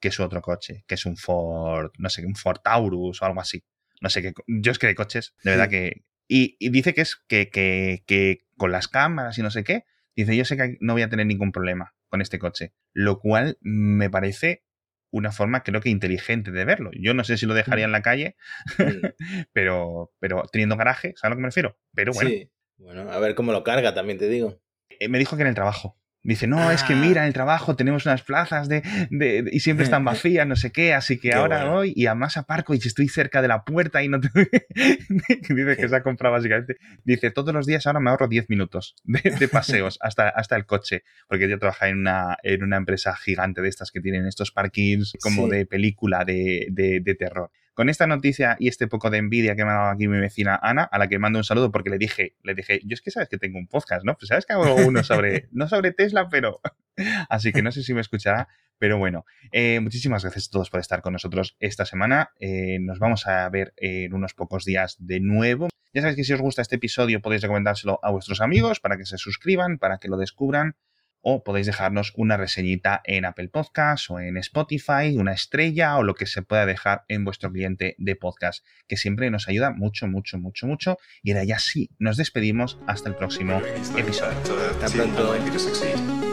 que 0.00 0.10
su 0.10 0.22
otro 0.22 0.42
coche, 0.42 0.84
que 0.86 0.94
es 0.94 1.06
un 1.06 1.16
Ford, 1.16 1.92
no 1.98 2.08
sé, 2.08 2.24
un 2.24 2.34
Ford 2.34 2.58
Taurus 2.62 3.22
o 3.22 3.24
algo 3.24 3.40
así. 3.40 3.62
No 4.00 4.08
sé 4.08 4.22
qué. 4.22 4.32
Yo 4.46 4.72
es 4.72 4.78
que 4.78 4.86
de 4.86 4.94
coches, 4.94 5.34
de 5.44 5.50
verdad 5.50 5.68
que. 5.68 6.04
Y, 6.26 6.56
dice 6.70 6.94
que 6.94 7.02
es 7.02 7.16
que, 7.28 7.50
que, 7.50 8.04
que, 8.06 8.46
con 8.56 8.72
las 8.72 8.88
cámaras 8.88 9.36
y 9.38 9.42
no 9.42 9.50
sé 9.50 9.64
qué. 9.64 9.84
Dice, 10.16 10.36
yo 10.36 10.44
sé 10.44 10.56
que 10.56 10.76
no 10.80 10.92
voy 10.92 11.02
a 11.02 11.08
tener 11.08 11.26
ningún 11.26 11.52
problema 11.52 11.94
con 12.08 12.20
este 12.20 12.38
coche. 12.38 12.72
Lo 12.92 13.18
cual 13.18 13.58
me 13.60 14.10
parece 14.10 14.64
una 15.10 15.32
forma, 15.32 15.62
creo 15.62 15.80
que 15.80 15.90
inteligente 15.90 16.50
de 16.50 16.64
verlo. 16.64 16.90
Yo 16.94 17.14
no 17.14 17.24
sé 17.24 17.36
si 17.36 17.46
lo 17.46 17.54
dejaría 17.54 17.84
en 17.84 17.92
la 17.92 18.02
calle, 18.02 18.36
pero, 19.52 20.12
pero 20.18 20.44
teniendo 20.52 20.76
garaje, 20.76 21.14
¿sabes 21.16 21.24
a 21.24 21.28
lo 21.30 21.36
que 21.36 21.42
me 21.42 21.48
refiero? 21.48 21.78
Pero 21.94 22.12
bueno. 22.12 22.30
Sí. 22.30 22.50
Bueno, 22.78 23.10
a 23.10 23.18
ver 23.18 23.34
cómo 23.34 23.52
lo 23.52 23.62
carga, 23.62 23.92
también 23.92 24.18
te 24.18 24.28
digo. 24.28 24.62
Eh, 24.88 25.08
me 25.08 25.18
dijo 25.18 25.36
que 25.36 25.42
en 25.42 25.48
el 25.48 25.54
trabajo. 25.54 25.99
Dice, 26.22 26.46
no, 26.46 26.70
es 26.70 26.82
que 26.82 26.94
mira, 26.94 27.22
en 27.22 27.28
el 27.28 27.32
trabajo 27.32 27.76
tenemos 27.76 28.04
unas 28.04 28.22
plazas 28.22 28.68
de, 28.68 28.82
de, 29.10 29.48
y 29.50 29.60
siempre 29.60 29.84
están 29.84 30.04
vacías, 30.04 30.46
no 30.46 30.54
sé 30.54 30.70
qué, 30.70 30.92
así 30.92 31.18
que 31.18 31.32
ahora 31.32 31.64
voy 31.64 31.94
y 31.96 32.06
además 32.06 32.36
aparco 32.36 32.74
y 32.74 32.78
estoy 32.78 33.08
cerca 33.08 33.40
de 33.40 33.48
la 33.48 33.64
puerta 33.64 34.02
y 34.02 34.08
no 34.08 34.20
te... 34.20 34.28
dice 34.74 35.76
que 35.78 35.88
se 35.88 35.96
ha 35.96 36.02
comprado 36.02 36.34
básicamente. 36.34 36.76
Dice, 37.04 37.30
todos 37.30 37.54
los 37.54 37.66
días 37.66 37.86
ahora 37.86 38.00
me 38.00 38.10
ahorro 38.10 38.28
10 38.28 38.50
minutos 38.50 38.96
de, 39.04 39.48
paseos 39.48 39.98
hasta, 40.02 40.28
hasta 40.28 40.56
el 40.56 40.66
coche, 40.66 41.04
porque 41.26 41.48
yo 41.48 41.58
trabajo 41.58 41.86
en 41.86 42.00
una, 42.00 42.36
en 42.42 42.62
una 42.64 42.76
empresa 42.76 43.16
gigante 43.16 43.62
de 43.62 43.68
estas 43.68 43.90
que 43.90 44.00
tienen 44.00 44.26
estos 44.26 44.50
parkings 44.50 45.14
como 45.22 45.48
de 45.48 45.64
película 45.64 46.24
de, 46.26 46.66
de 46.70 47.14
terror. 47.14 47.50
Con 47.80 47.88
esta 47.88 48.06
noticia 48.06 48.58
y 48.58 48.68
este 48.68 48.88
poco 48.88 49.08
de 49.08 49.16
envidia 49.16 49.56
que 49.56 49.64
me 49.64 49.70
ha 49.70 49.74
dado 49.76 49.88
aquí 49.88 50.06
mi 50.06 50.18
vecina 50.18 50.60
Ana, 50.62 50.82
a 50.82 50.98
la 50.98 51.08
que 51.08 51.18
mando 51.18 51.38
un 51.38 51.44
saludo 51.44 51.72
porque 51.72 51.88
le 51.88 51.96
dije, 51.96 52.36
le 52.42 52.54
dije, 52.54 52.82
yo 52.84 52.92
es 52.92 53.00
que 53.00 53.10
sabes 53.10 53.30
que 53.30 53.38
tengo 53.38 53.58
un 53.58 53.68
podcast, 53.68 54.04
¿no? 54.04 54.18
Pues 54.18 54.28
sabes 54.28 54.44
que 54.44 54.52
hago 54.52 54.74
uno 54.86 55.02
sobre, 55.02 55.48
no 55.52 55.66
sobre 55.66 55.90
Tesla, 55.92 56.28
pero... 56.28 56.60
Así 57.30 57.52
que 57.52 57.62
no 57.62 57.72
sé 57.72 57.82
si 57.82 57.94
me 57.94 58.02
escuchará, 58.02 58.48
pero 58.76 58.98
bueno, 58.98 59.24
eh, 59.50 59.80
muchísimas 59.80 60.24
gracias 60.24 60.48
a 60.48 60.50
todos 60.50 60.68
por 60.68 60.80
estar 60.80 61.00
con 61.00 61.14
nosotros 61.14 61.56
esta 61.58 61.86
semana. 61.86 62.32
Eh, 62.38 62.76
nos 62.82 62.98
vamos 62.98 63.26
a 63.26 63.48
ver 63.48 63.72
en 63.78 64.12
unos 64.12 64.34
pocos 64.34 64.66
días 64.66 64.96
de 64.98 65.20
nuevo. 65.20 65.70
Ya 65.94 66.02
sabéis 66.02 66.16
que 66.16 66.24
si 66.24 66.34
os 66.34 66.40
gusta 66.42 66.60
este 66.60 66.76
episodio 66.76 67.22
podéis 67.22 67.40
recomendárselo 67.40 67.98
a 68.02 68.10
vuestros 68.10 68.42
amigos 68.42 68.80
para 68.80 68.98
que 68.98 69.06
se 69.06 69.16
suscriban, 69.16 69.78
para 69.78 69.96
que 69.96 70.08
lo 70.08 70.18
descubran 70.18 70.76
o 71.22 71.44
podéis 71.44 71.66
dejarnos 71.66 72.12
una 72.16 72.36
reseñita 72.36 73.00
en 73.04 73.24
Apple 73.24 73.48
Podcasts 73.48 74.10
o 74.10 74.20
en 74.20 74.36
Spotify, 74.36 75.16
una 75.16 75.32
estrella 75.32 75.96
o 75.96 76.02
lo 76.02 76.14
que 76.14 76.26
se 76.26 76.42
pueda 76.42 76.66
dejar 76.66 77.04
en 77.08 77.24
vuestro 77.24 77.52
cliente 77.52 77.94
de 77.98 78.16
podcast, 78.16 78.64
que 78.88 78.96
siempre 78.96 79.30
nos 79.30 79.48
ayuda 79.48 79.70
mucho, 79.70 80.06
mucho, 80.06 80.38
mucho, 80.38 80.66
mucho. 80.66 80.98
Y 81.22 81.32
ahora 81.32 81.44
ya 81.44 81.58
sí, 81.58 81.90
nos 81.98 82.16
despedimos 82.16 82.78
hasta 82.86 83.08
el 83.08 83.16
próximo 83.16 83.60
episodio. 83.96 84.38
Hasta 84.82 84.88
pronto. 84.88 86.29